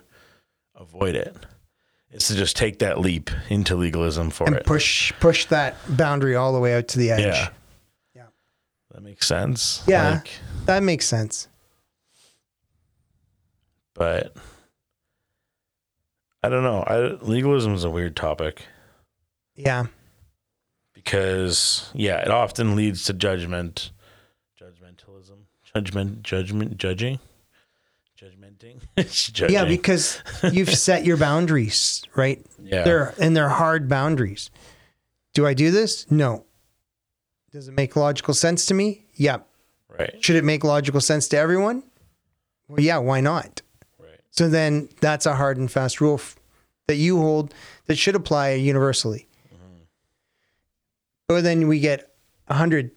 avoid 0.74 1.14
it. 1.14 1.28
it. 1.28 1.46
Is 2.16 2.26
to 2.28 2.34
just 2.34 2.56
take 2.56 2.80
that 2.80 2.98
leap 3.00 3.30
into 3.48 3.76
legalism 3.76 4.30
for 4.30 4.46
And 4.48 4.56
it. 4.56 4.66
push 4.66 5.12
push 5.20 5.44
that 5.46 5.76
boundary 5.88 6.34
all 6.34 6.52
the 6.52 6.58
way 6.60 6.74
out 6.74 6.88
to 6.88 6.98
the 6.98 7.12
edge. 7.12 7.20
Yeah. 7.22 7.48
Yeah. 8.16 8.26
That 8.90 9.02
makes 9.02 9.26
sense. 9.28 9.84
Yeah. 9.86 10.10
Like, 10.14 10.30
That 10.66 10.82
makes 10.82 11.06
sense. 11.06 11.46
but 13.94 14.34
I 16.42 16.48
don't 16.48 16.62
know. 16.62 16.82
I, 16.82 16.98
legalism 17.24 17.74
is 17.74 17.84
a 17.84 17.90
weird 17.90 18.16
topic 18.16 18.62
Yeah. 19.56 19.86
because 20.94 21.90
yeah, 21.94 22.18
it 22.20 22.30
often 22.30 22.76
leads 22.76 23.04
to 23.04 23.12
judgment, 23.12 23.90
judgmentalism, 24.60 25.38
judgment, 25.74 26.22
judgment, 26.22 26.76
judging, 26.78 27.18
judgmenting. 28.18 28.80
judging. 29.32 29.54
Yeah, 29.54 29.64
because 29.64 30.22
you've 30.50 30.74
set 30.74 31.04
your 31.04 31.16
boundaries, 31.16 32.02
right? 32.14 32.44
yeah, 32.62 32.84
They're 32.84 33.14
and 33.20 33.36
they're 33.36 33.48
hard 33.48 33.88
boundaries. 33.88 34.50
Do 35.34 35.46
I 35.46 35.54
do 35.54 35.70
this? 35.70 36.10
No. 36.10 36.44
Does 37.52 37.68
it 37.68 37.72
make 37.74 37.96
logical 37.96 38.32
sense 38.34 38.64
to 38.66 38.74
me? 38.74 39.06
Yep. 39.14 39.46
right, 39.98 40.24
Should 40.24 40.36
it 40.36 40.44
make 40.44 40.64
logical 40.64 41.00
sense 41.00 41.28
to 41.28 41.36
everyone? 41.36 41.82
Well, 42.68 42.80
yeah, 42.80 42.98
why 42.98 43.20
not? 43.20 43.62
So 44.30 44.48
then 44.48 44.88
that's 45.00 45.26
a 45.26 45.34
hard 45.34 45.58
and 45.58 45.70
fast 45.70 46.00
rule 46.00 46.14
f- 46.14 46.36
that 46.88 46.96
you 46.96 47.18
hold 47.18 47.52
that 47.86 47.96
should 47.96 48.14
apply 48.14 48.52
universally. 48.52 49.26
But 51.28 51.42
then 51.42 51.68
we 51.68 51.78
get 51.80 52.10
100 52.46 52.90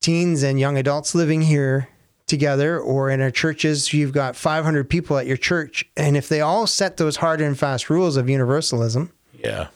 teens 0.00 0.42
and 0.42 0.58
young 0.58 0.76
adults 0.78 1.14
living 1.14 1.42
here 1.42 1.88
together, 2.26 2.80
or 2.80 3.10
in 3.10 3.20
our 3.20 3.30
churches, 3.30 3.92
you've 3.92 4.12
got 4.12 4.36
500 4.36 4.88
people 4.88 5.18
at 5.18 5.26
your 5.26 5.36
church. 5.36 5.84
And 5.96 6.16
if 6.16 6.28
they 6.28 6.40
all 6.40 6.66
set 6.66 6.96
those 6.96 7.16
hard 7.16 7.40
and 7.42 7.58
fast 7.58 7.90
rules 7.90 8.16
of 8.16 8.28
universalism, 8.30 9.12
Yeah. 9.38 9.68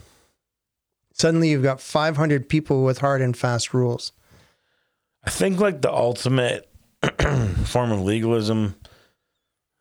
suddenly 1.12 1.50
you've 1.50 1.62
got 1.62 1.80
500 1.82 2.48
people 2.48 2.82
with 2.82 2.98
hard 2.98 3.20
and 3.20 3.36
fast 3.36 3.74
rules. 3.74 4.12
I 5.24 5.30
think 5.30 5.60
like 5.60 5.82
the 5.82 5.92
ultimate 5.92 6.70
form 7.66 7.92
of 7.92 8.00
legalism 8.00 8.76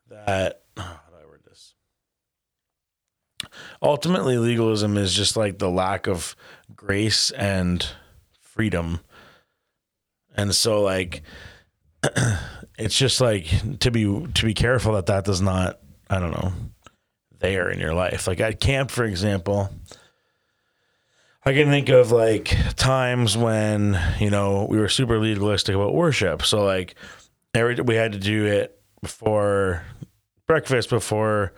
that 0.09 0.63
oh, 0.75 0.81
how 0.81 0.99
do 1.11 1.15
I 1.23 1.25
word 1.29 1.41
this? 1.47 1.75
Ultimately, 3.81 4.37
legalism 4.37 4.97
is 4.97 5.13
just 5.13 5.35
like 5.37 5.59
the 5.59 5.69
lack 5.69 6.07
of 6.07 6.35
grace 6.75 7.31
and 7.31 7.85
freedom, 8.41 8.99
and 10.35 10.53
so 10.55 10.81
like 10.81 11.23
it's 12.77 12.97
just 12.97 13.21
like 13.21 13.79
to 13.79 13.91
be 13.91 14.03
to 14.33 14.45
be 14.45 14.53
careful 14.53 14.93
that 14.93 15.07
that 15.07 15.25
does 15.25 15.41
not 15.41 15.79
I 16.09 16.19
don't 16.19 16.31
know 16.31 16.53
there 17.39 17.69
in 17.69 17.79
your 17.79 17.93
life. 17.93 18.27
Like 18.27 18.39
at 18.39 18.59
camp, 18.59 18.91
for 18.91 19.03
example. 19.03 19.69
I 21.47 21.53
can 21.53 21.69
think 21.69 21.89
of 21.89 22.11
like 22.11 22.57
times 22.75 23.37
when 23.37 23.99
you 24.19 24.31
know 24.31 24.65
we 24.67 24.79
were 24.79 24.89
super 24.89 25.19
legalistic 25.19 25.75
about 25.75 25.93
worship. 25.93 26.41
So 26.43 26.63
like 26.63 26.95
every 27.53 27.75
we 27.75 27.95
had 27.95 28.13
to 28.13 28.17
do 28.17 28.45
it 28.45 28.79
before 29.01 29.83
breakfast, 30.47 30.89
before 30.89 31.53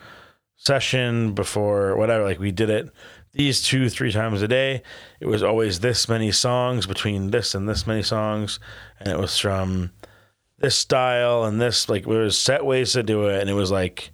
session, 0.57 1.33
before 1.33 1.95
whatever. 1.95 2.23
Like 2.23 2.39
we 2.39 2.51
did 2.51 2.69
it 2.69 2.89
these 3.33 3.61
two, 3.61 3.89
three 3.89 4.11
times 4.11 4.41
a 4.41 4.47
day. 4.47 4.81
It 5.19 5.27
was 5.27 5.43
always 5.43 5.79
this 5.79 6.09
many 6.09 6.31
songs 6.31 6.85
between 6.85 7.31
this 7.31 7.55
and 7.55 7.69
this 7.69 7.87
many 7.87 8.03
songs, 8.03 8.59
and 8.99 9.09
it 9.09 9.19
was 9.19 9.37
from 9.37 9.91
this 10.57 10.75
style 10.75 11.43
and 11.43 11.61
this 11.61 11.87
like 11.87 12.05
there 12.05 12.21
was 12.21 12.37
set 12.37 12.65
ways 12.65 12.93
to 12.93 13.03
do 13.03 13.27
it, 13.27 13.39
and 13.39 13.49
it 13.49 13.53
was 13.53 13.71
like 13.71 14.11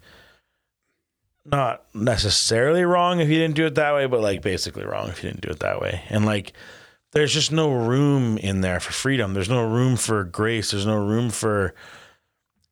not 1.46 1.86
necessarily 1.94 2.84
wrong 2.84 3.20
if 3.20 3.28
you 3.30 3.36
didn't 3.36 3.56
do 3.56 3.66
it 3.66 3.76
that 3.76 3.94
way, 3.94 4.06
but 4.06 4.22
like 4.22 4.42
basically 4.42 4.86
wrong 4.86 5.10
if 5.10 5.24
you 5.24 5.30
didn't 5.30 5.42
do 5.42 5.50
it 5.50 5.60
that 5.60 5.82
way. 5.82 6.02
And 6.10 6.26
like 6.26 6.54
there's 7.12 7.34
just 7.34 7.52
no 7.52 7.72
room 7.72 8.38
in 8.38 8.62
there 8.62 8.80
for 8.80 8.92
freedom. 8.92 9.34
There's 9.34 9.50
no 9.50 9.68
room 9.68 9.96
for 9.98 10.24
grace. 10.24 10.72
There's 10.72 10.86
no 10.86 10.98
room 10.98 11.30
for 11.30 11.74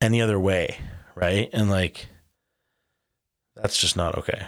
any 0.00 0.20
other 0.20 0.40
way, 0.40 0.78
right? 1.14 1.48
And 1.52 1.70
like 1.70 2.08
that's 3.62 3.78
just 3.78 3.96
not 3.96 4.18
okay. 4.18 4.44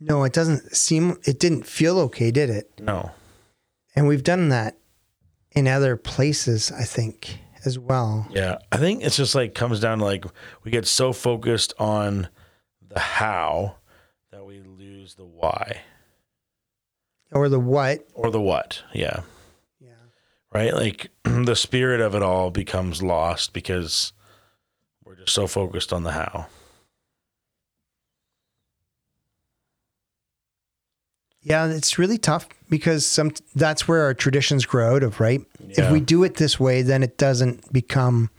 No, 0.00 0.24
it 0.24 0.32
doesn't 0.32 0.74
seem, 0.74 1.18
it 1.24 1.38
didn't 1.38 1.66
feel 1.66 1.98
okay, 2.00 2.30
did 2.30 2.50
it? 2.50 2.70
No. 2.80 3.10
And 3.94 4.06
we've 4.08 4.24
done 4.24 4.48
that 4.48 4.76
in 5.52 5.68
other 5.68 5.96
places, 5.96 6.72
I 6.72 6.84
think, 6.84 7.38
as 7.64 7.78
well. 7.78 8.26
Yeah. 8.30 8.58
I 8.72 8.76
think 8.78 9.02
it's 9.04 9.16
just 9.16 9.34
like 9.34 9.54
comes 9.54 9.80
down 9.80 9.98
to 9.98 10.04
like 10.04 10.24
we 10.64 10.70
get 10.70 10.86
so 10.86 11.12
focused 11.12 11.72
on 11.78 12.28
the 12.86 12.98
how 12.98 13.76
that 14.32 14.44
we 14.44 14.60
lose 14.60 15.14
the 15.14 15.24
why 15.24 15.80
Or 17.32 17.48
the 17.48 17.60
what. 17.60 18.06
or 18.14 18.30
the 18.30 18.40
what. 18.40 18.82
Yeah. 18.92 19.20
Yeah. 19.80 19.90
right? 20.52 20.74
Like 20.74 21.10
the 21.24 21.54
spirit 21.56 22.00
of 22.00 22.14
it 22.14 22.22
all 22.22 22.50
becomes 22.50 23.02
lost 23.02 23.52
because 23.52 24.12
we're 25.04 25.14
just 25.16 25.32
so 25.32 25.46
focused 25.46 25.92
on 25.92 26.02
the 26.02 26.12
how. 26.12 26.46
Yeah, 31.44 31.66
it's 31.66 31.98
really 31.98 32.18
tough 32.18 32.48
because 32.70 33.06
some 33.06 33.32
that's 33.54 33.86
where 33.86 34.02
our 34.02 34.14
traditions 34.14 34.64
grow 34.64 34.96
out 34.96 35.02
of, 35.02 35.20
right? 35.20 35.42
If 35.68 35.90
we 35.90 36.00
do 36.00 36.24
it 36.24 36.36
this 36.36 36.58
way, 36.58 36.82
then 36.82 37.02
it 37.02 37.18
doesn't 37.18 37.72
become 37.72 38.30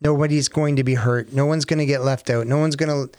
nobody's 0.00 0.48
going 0.48 0.76
to 0.76 0.84
be 0.84 0.94
hurt. 0.94 1.32
No 1.32 1.46
one's 1.46 1.64
going 1.66 1.78
to 1.78 1.86
get 1.86 2.02
left 2.02 2.30
out. 2.30 2.46
No 2.46 2.58
one's 2.58 2.76
going 2.76 2.88
to 2.88 3.16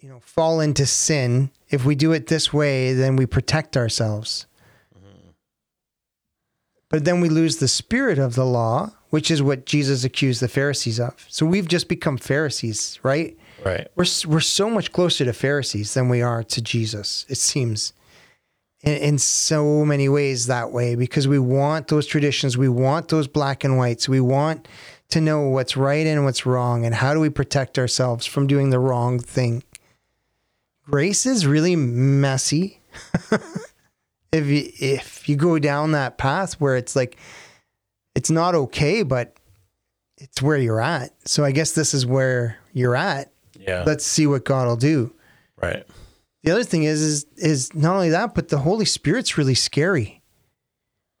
you 0.00 0.08
know, 0.08 0.20
fall 0.20 0.60
into 0.60 0.86
sin. 0.86 1.50
If 1.70 1.84
we 1.84 1.94
do 1.94 2.12
it 2.12 2.28
this 2.28 2.52
way, 2.52 2.92
then 2.92 3.16
we 3.16 3.26
protect 3.26 3.76
ourselves. 3.76 4.46
Mm-hmm. 4.96 5.30
But 6.88 7.04
then 7.04 7.20
we 7.20 7.28
lose 7.28 7.56
the 7.56 7.68
spirit 7.68 8.18
of 8.18 8.34
the 8.34 8.46
law, 8.46 8.92
which 9.10 9.30
is 9.30 9.42
what 9.42 9.66
Jesus 9.66 10.04
accused 10.04 10.40
the 10.40 10.48
Pharisees 10.48 11.00
of. 11.00 11.26
So 11.28 11.44
we've 11.44 11.68
just 11.68 11.88
become 11.88 12.16
Pharisees, 12.16 12.98
right? 13.02 13.36
Right. 13.64 13.88
we're 13.96 14.06
we're 14.26 14.40
so 14.40 14.70
much 14.70 14.92
closer 14.92 15.24
to 15.24 15.32
Pharisees 15.32 15.94
than 15.94 16.08
we 16.08 16.22
are 16.22 16.42
to 16.44 16.62
Jesus. 16.62 17.26
It 17.28 17.38
seems, 17.38 17.92
in, 18.82 18.96
in 18.96 19.18
so 19.18 19.84
many 19.84 20.08
ways 20.08 20.46
that 20.46 20.70
way 20.70 20.94
because 20.94 21.26
we 21.26 21.38
want 21.38 21.88
those 21.88 22.06
traditions, 22.06 22.56
we 22.56 22.68
want 22.68 23.08
those 23.08 23.26
black 23.26 23.64
and 23.64 23.76
whites, 23.76 24.08
we 24.08 24.20
want 24.20 24.68
to 25.10 25.20
know 25.20 25.48
what's 25.48 25.76
right 25.76 26.06
and 26.06 26.24
what's 26.24 26.46
wrong, 26.46 26.84
and 26.84 26.94
how 26.94 27.14
do 27.14 27.20
we 27.20 27.30
protect 27.30 27.78
ourselves 27.78 28.26
from 28.26 28.46
doing 28.46 28.70
the 28.70 28.78
wrong 28.78 29.18
thing. 29.18 29.62
Grace 30.84 31.26
is 31.26 31.46
really 31.46 31.76
messy. 31.76 32.80
if 34.32 34.46
you 34.46 34.70
if 34.78 35.28
you 35.28 35.36
go 35.36 35.58
down 35.58 35.92
that 35.92 36.18
path 36.18 36.54
where 36.54 36.76
it's 36.76 36.94
like 36.94 37.16
it's 38.14 38.30
not 38.30 38.54
okay, 38.54 39.02
but 39.02 39.34
it's 40.16 40.42
where 40.42 40.56
you're 40.56 40.80
at. 40.80 41.12
So 41.28 41.44
I 41.44 41.52
guess 41.52 41.72
this 41.72 41.94
is 41.94 42.04
where 42.04 42.58
you're 42.72 42.96
at 42.96 43.32
Yeah. 43.68 43.84
let's 43.86 44.06
see 44.06 44.26
what 44.26 44.44
God 44.44 44.66
will 44.66 44.76
do. 44.76 45.12
right. 45.60 45.86
The 46.44 46.52
other 46.52 46.64
thing 46.64 46.84
is, 46.84 47.02
is, 47.02 47.26
is 47.36 47.74
not 47.74 47.96
only 47.96 48.10
that, 48.10 48.34
but 48.34 48.48
the 48.48 48.58
Holy 48.58 48.84
Spirit's 48.84 49.36
really 49.36 49.56
scary 49.56 50.22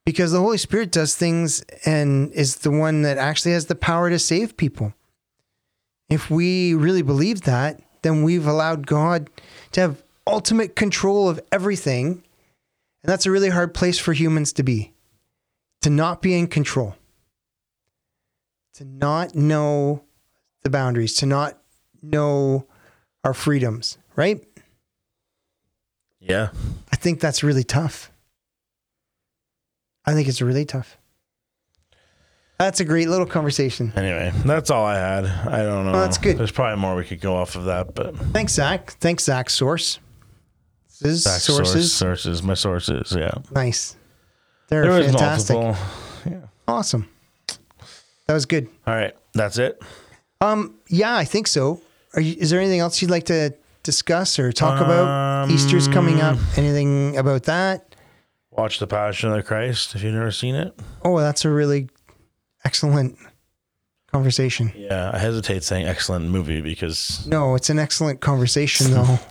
because 0.06 0.32
the 0.32 0.40
Holy 0.40 0.56
Spirit 0.56 0.90
does 0.90 1.14
things 1.14 1.60
and 1.84 2.32
is 2.32 2.56
the 2.56 2.70
one 2.70 3.02
that 3.02 3.18
actually 3.18 3.52
has 3.52 3.66
the 3.66 3.74
power 3.74 4.08
to 4.08 4.18
save 4.18 4.56
people. 4.56 4.94
If 6.08 6.30
we 6.30 6.72
really 6.72 7.02
believe 7.02 7.42
that, 7.42 7.82
then 8.00 8.22
we've 8.22 8.46
allowed 8.46 8.86
God 8.86 9.28
to 9.72 9.80
have 9.82 10.02
ultimate 10.26 10.76
control 10.76 11.28
of 11.28 11.40
everything. 11.52 12.22
And 13.02 13.12
that's 13.12 13.26
a 13.26 13.30
really 13.30 13.50
hard 13.50 13.74
place 13.74 13.98
for 13.98 14.12
humans 14.12 14.52
to 14.54 14.62
be, 14.62 14.94
to 15.82 15.90
not 15.90 16.22
be 16.22 16.38
in 16.38 16.46
control, 16.46 16.96
to 18.74 18.84
not 18.84 19.34
know 19.34 20.04
the 20.62 20.70
boundaries, 20.70 21.16
to 21.16 21.26
not 21.26 21.57
know 22.02 22.66
our 23.24 23.34
freedoms, 23.34 23.98
right? 24.16 24.42
Yeah. 26.20 26.50
I 26.92 26.96
think 26.96 27.20
that's 27.20 27.42
really 27.42 27.64
tough. 27.64 28.10
I 30.04 30.14
think 30.14 30.28
it's 30.28 30.40
really 30.40 30.64
tough. 30.64 30.96
That's 32.58 32.80
a 32.80 32.84
great 32.84 33.08
little 33.08 33.26
conversation. 33.26 33.92
Anyway, 33.94 34.32
that's 34.44 34.68
all 34.70 34.84
I 34.84 34.96
had. 34.96 35.26
I 35.26 35.62
don't 35.62 35.84
know. 35.86 35.92
Oh, 35.94 36.00
that's 36.00 36.18
good. 36.18 36.36
There's 36.38 36.50
probably 36.50 36.80
more 36.80 36.96
we 36.96 37.04
could 37.04 37.20
go 37.20 37.36
off 37.36 37.54
of 37.54 37.66
that, 37.66 37.94
but 37.94 38.16
Thanks, 38.16 38.54
Zach. 38.54 38.90
Thanks, 38.92 39.24
Zach 39.24 39.48
Source. 39.48 40.00
Is 41.00 41.22
back 41.24 41.40
sources. 41.40 41.92
source, 41.94 42.22
sources, 42.22 42.42
my 42.42 42.54
sources. 42.54 43.14
Yeah. 43.16 43.30
Nice. 43.52 43.94
They're 44.68 44.82
There 44.90 45.04
fantastic. 45.04 45.56
multiple. 45.56 45.86
Yeah. 46.28 46.40
Awesome. 46.66 47.08
That 48.26 48.34
was 48.34 48.46
good. 48.46 48.68
All 48.84 48.94
right. 48.96 49.14
That's 49.32 49.58
it. 49.58 49.80
Um, 50.40 50.74
yeah, 50.88 51.16
I 51.16 51.24
think 51.24 51.46
so. 51.46 51.80
Are 52.14 52.20
you, 52.20 52.36
is 52.38 52.50
there 52.50 52.60
anything 52.60 52.80
else 52.80 53.00
you'd 53.02 53.10
like 53.10 53.26
to 53.26 53.54
discuss 53.82 54.38
or 54.38 54.52
talk 54.52 54.80
about? 54.80 55.44
Um, 55.44 55.50
Easter's 55.50 55.88
coming 55.88 56.20
up. 56.20 56.38
Anything 56.56 57.16
about 57.16 57.44
that? 57.44 57.94
Watch 58.50 58.78
The 58.78 58.86
Passion 58.86 59.30
of 59.30 59.36
the 59.36 59.42
Christ 59.42 59.94
if 59.94 60.02
you've 60.02 60.14
never 60.14 60.32
seen 60.32 60.54
it. 60.54 60.74
Oh, 61.04 61.18
that's 61.20 61.44
a 61.44 61.50
really 61.50 61.88
excellent 62.64 63.16
conversation. 64.10 64.72
Yeah. 64.74 65.10
I 65.12 65.18
hesitate 65.18 65.62
saying 65.62 65.86
excellent 65.86 66.26
movie 66.26 66.60
because 66.60 67.26
No, 67.26 67.54
it's 67.54 67.70
an 67.70 67.78
excellent 67.78 68.20
conversation 68.20 68.92
though. 68.92 69.18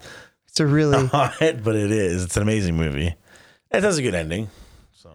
It's 0.50 0.62
a 0.62 0.66
really 0.66 1.08
but 1.12 1.76
it 1.76 1.92
is. 1.92 2.24
It's 2.24 2.36
an 2.36 2.42
amazing 2.42 2.76
movie. 2.78 3.14
It 3.70 3.84
has 3.84 4.00
a 4.00 4.02
good 4.02 4.16
ending. 4.16 4.50
So, 4.92 5.12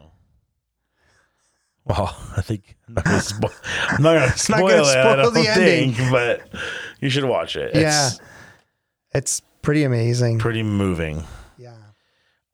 well, 1.85 2.17
I 2.37 2.43
think 2.43 2.77
I'm 2.87 2.95
not 2.95 3.05
gonna, 3.05 3.17
spo- 3.19 3.53
I'm 3.89 4.03
not 4.05 4.15
gonna 4.21 4.33
spoil 4.37 4.69
gonna 4.69 4.83
it. 4.83 4.97
I 4.97 5.17
don't 5.17 5.35
the 5.35 5.49
ending. 5.49 5.95
think, 5.95 6.11
but 6.13 6.43
you 7.03 7.11
should 7.11 7.25
watch 7.25 7.57
it. 7.57 7.75
yeah. 7.75 8.07
It's 8.09 8.21
It's 9.15 9.43
pretty 9.61 9.85
amazing. 9.85 10.39
pretty 10.39 10.63
moving. 10.63 11.25
Yeah. 11.59 11.77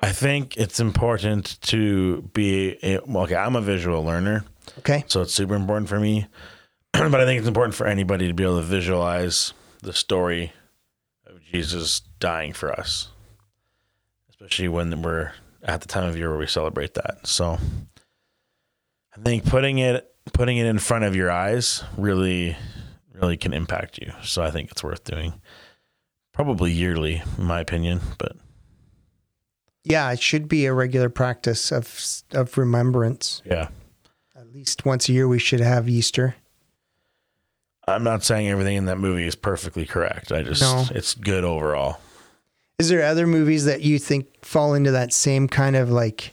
I 0.00 0.10
think 0.12 0.56
it's 0.56 0.80
important 0.80 1.60
to 1.62 2.22
be 2.34 2.78
a, 2.82 2.98
well, 3.06 3.24
okay. 3.24 3.36
I'm 3.36 3.54
a 3.56 3.60
visual 3.60 4.04
learner, 4.04 4.44
Okay. 4.78 5.04
so 5.06 5.22
it's 5.22 5.34
super 5.34 5.54
important 5.54 5.88
for 5.88 6.00
me. 6.00 6.26
but 6.92 7.14
I 7.14 7.24
think 7.24 7.38
it's 7.38 7.48
important 7.48 7.74
for 7.74 7.86
anybody 7.86 8.26
to 8.28 8.34
be 8.34 8.42
able 8.42 8.56
to 8.58 8.62
visualize 8.66 9.52
the 9.82 9.92
story 9.92 10.52
of 11.26 11.40
Jesus 11.44 12.00
dying 12.20 12.52
for 12.52 12.72
us, 12.72 13.08
especially 14.30 14.68
when 14.68 15.02
we're 15.02 15.32
at 15.62 15.80
the 15.80 15.88
time 15.88 16.08
of 16.08 16.16
year 16.16 16.30
where 16.30 16.38
we 16.38 16.46
celebrate 16.46 16.94
that. 16.94 17.26
So 17.26 17.58
I 19.16 19.20
think 19.22 19.44
putting 19.46 19.78
it 19.78 20.04
putting 20.32 20.58
it 20.58 20.66
in 20.66 20.78
front 20.78 21.04
of 21.04 21.16
your 21.16 21.30
eyes 21.30 21.82
really 21.96 22.56
really 23.20 23.36
can 23.36 23.52
impact 23.52 23.98
you. 23.98 24.12
So 24.22 24.42
I 24.42 24.50
think 24.50 24.70
it's 24.70 24.82
worth 24.84 25.04
doing. 25.04 25.34
Probably 26.32 26.70
yearly, 26.72 27.22
in 27.36 27.44
my 27.44 27.60
opinion, 27.60 28.00
but 28.18 28.32
Yeah, 29.84 30.10
it 30.12 30.20
should 30.20 30.48
be 30.48 30.66
a 30.66 30.72
regular 30.72 31.08
practice 31.08 31.72
of 31.72 32.00
of 32.32 32.56
remembrance. 32.58 33.42
yeah. 33.44 33.68
At 34.36 34.52
least 34.54 34.84
once 34.84 35.08
a 35.08 35.12
year 35.12 35.26
we 35.28 35.38
should 35.38 35.60
have 35.60 35.88
Easter. 35.88 36.36
I'm 37.86 38.04
not 38.04 38.22
saying 38.22 38.48
everything 38.48 38.76
in 38.76 38.84
that 38.84 38.98
movie 38.98 39.26
is 39.26 39.34
perfectly 39.34 39.86
correct. 39.86 40.30
I 40.30 40.42
just 40.42 40.60
No. 40.62 40.84
it's 40.94 41.14
good 41.14 41.42
overall. 41.44 41.98
Is 42.78 42.88
there 42.90 43.02
other 43.04 43.26
movies 43.26 43.64
that 43.64 43.80
you 43.80 43.98
think 43.98 44.26
fall 44.44 44.74
into 44.74 44.90
that 44.92 45.12
same 45.12 45.48
kind 45.48 45.74
of 45.74 45.90
like 45.90 46.32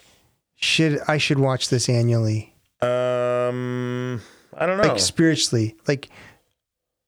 should 0.55 0.99
I 1.07 1.17
should 1.17 1.39
watch 1.39 1.69
this 1.69 1.89
annually? 1.89 2.53
Um, 2.81 4.21
I 4.55 4.65
don't 4.65 4.77
know. 4.77 4.89
Like 4.89 4.99
spiritually. 4.99 5.75
Like 5.87 6.09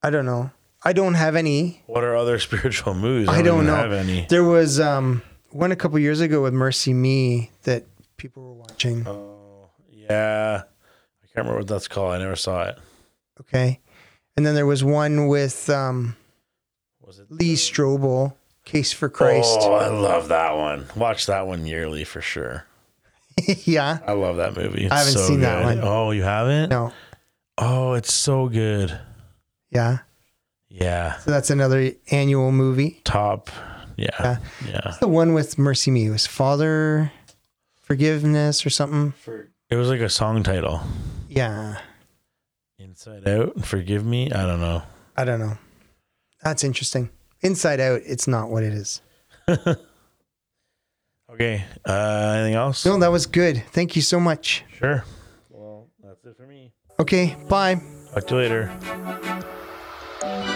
I 0.07 0.09
don't 0.09 0.25
know. 0.25 0.51
I 0.85 0.93
don't 0.93 1.15
have 1.15 1.35
any. 1.35 1.83
what 1.85 2.03
are 2.05 2.15
other 2.15 2.39
spiritual 2.47 2.93
movies? 2.93 3.27
I 3.27 3.41
don't 3.41 3.55
even 3.55 3.67
know. 3.67 3.75
Have 3.75 3.91
any? 3.91 4.25
There 4.29 4.45
was 4.45 4.79
um 4.79 5.21
one 5.51 5.73
a 5.73 5.75
couple 5.75 5.99
years 5.99 6.21
ago 6.21 6.41
with 6.43 6.53
MercyMe 6.53 7.49
that 7.63 7.83
people 8.15 8.41
were 8.41 8.53
watching. 8.53 9.05
Oh, 9.05 9.69
yeah. 9.91 10.63
I 10.63 11.25
can't 11.33 11.45
remember 11.45 11.59
what 11.59 11.67
that's 11.67 11.89
called. 11.89 12.13
I 12.13 12.19
never 12.19 12.37
saw 12.37 12.63
it. 12.69 12.77
Okay. 13.41 13.81
And 14.37 14.45
then 14.45 14.55
there 14.55 14.65
was 14.65 14.81
one 14.81 15.27
with 15.27 15.69
um 15.69 16.15
Was 17.05 17.19
it 17.19 17.29
Lee 17.29 17.55
Strobel, 17.55 18.33
Case 18.63 18.93
for 18.93 19.09
Christ. 19.09 19.57
Oh, 19.59 19.73
I 19.73 19.89
love 19.89 20.29
that 20.29 20.55
one. 20.55 20.85
Watch 20.95 21.25
that 21.25 21.47
one 21.47 21.65
yearly 21.65 22.05
for 22.05 22.21
sure. 22.21 22.65
yeah. 23.65 23.99
I 24.07 24.13
love 24.13 24.37
that 24.37 24.55
movie. 24.55 24.85
It's 24.85 24.93
I 24.93 24.99
haven't 24.99 25.13
so 25.13 25.27
seen 25.27 25.41
that 25.41 25.63
good. 25.65 25.79
one. 25.83 25.87
Oh, 25.87 26.11
you 26.11 26.23
haven't? 26.23 26.69
No. 26.69 26.93
Oh, 27.57 27.93
it's 27.93 28.13
so 28.13 28.47
good. 28.47 28.97
Yeah. 29.69 29.99
Yeah. 30.69 31.17
So 31.19 31.31
that's 31.31 31.49
another 31.49 31.91
annual 32.11 32.51
movie. 32.51 33.01
Top. 33.03 33.49
Yeah. 33.95 34.37
Yeah. 34.67 34.95
The 34.99 35.07
one 35.07 35.33
with 35.33 35.55
MercyMe 35.57 36.11
was 36.11 36.27
Father 36.27 37.11
Forgiveness 37.81 38.65
or 38.65 38.69
something. 38.69 39.13
It 39.69 39.75
was 39.75 39.89
like 39.89 40.01
a 40.01 40.09
song 40.09 40.43
title. 40.43 40.81
Yeah. 41.29 41.77
Inside 42.77 43.27
Out. 43.27 43.65
Forgive 43.65 44.05
me. 44.05 44.31
I 44.31 44.45
don't 44.45 44.59
know. 44.61 44.83
I 45.15 45.23
don't 45.23 45.39
know. 45.39 45.57
That's 46.43 46.63
interesting. 46.63 47.09
Inside 47.41 47.79
Out, 47.79 48.01
it's 48.05 48.27
not 48.27 48.49
what 48.49 48.63
it 48.63 48.73
is. 48.73 49.01
Okay. 51.29 51.63
Uh, 51.85 52.33
anything 52.37 52.55
else? 52.55 52.85
No, 52.85 52.97
that 52.99 53.11
was 53.11 53.25
good. 53.25 53.63
Thank 53.71 53.95
you 53.95 54.01
so 54.01 54.19
much. 54.19 54.63
Sure. 54.79 55.03
Well, 55.49 55.87
that's 56.03 56.25
it 56.25 56.35
for 56.37 56.47
me. 56.47 56.71
Okay, 56.99 57.35
bye. 57.47 57.81
Talk 58.13 58.27
to 58.27 58.35
you 58.35 58.41
later. 58.41 59.53
Thank 60.19 60.47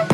you. 0.00 0.05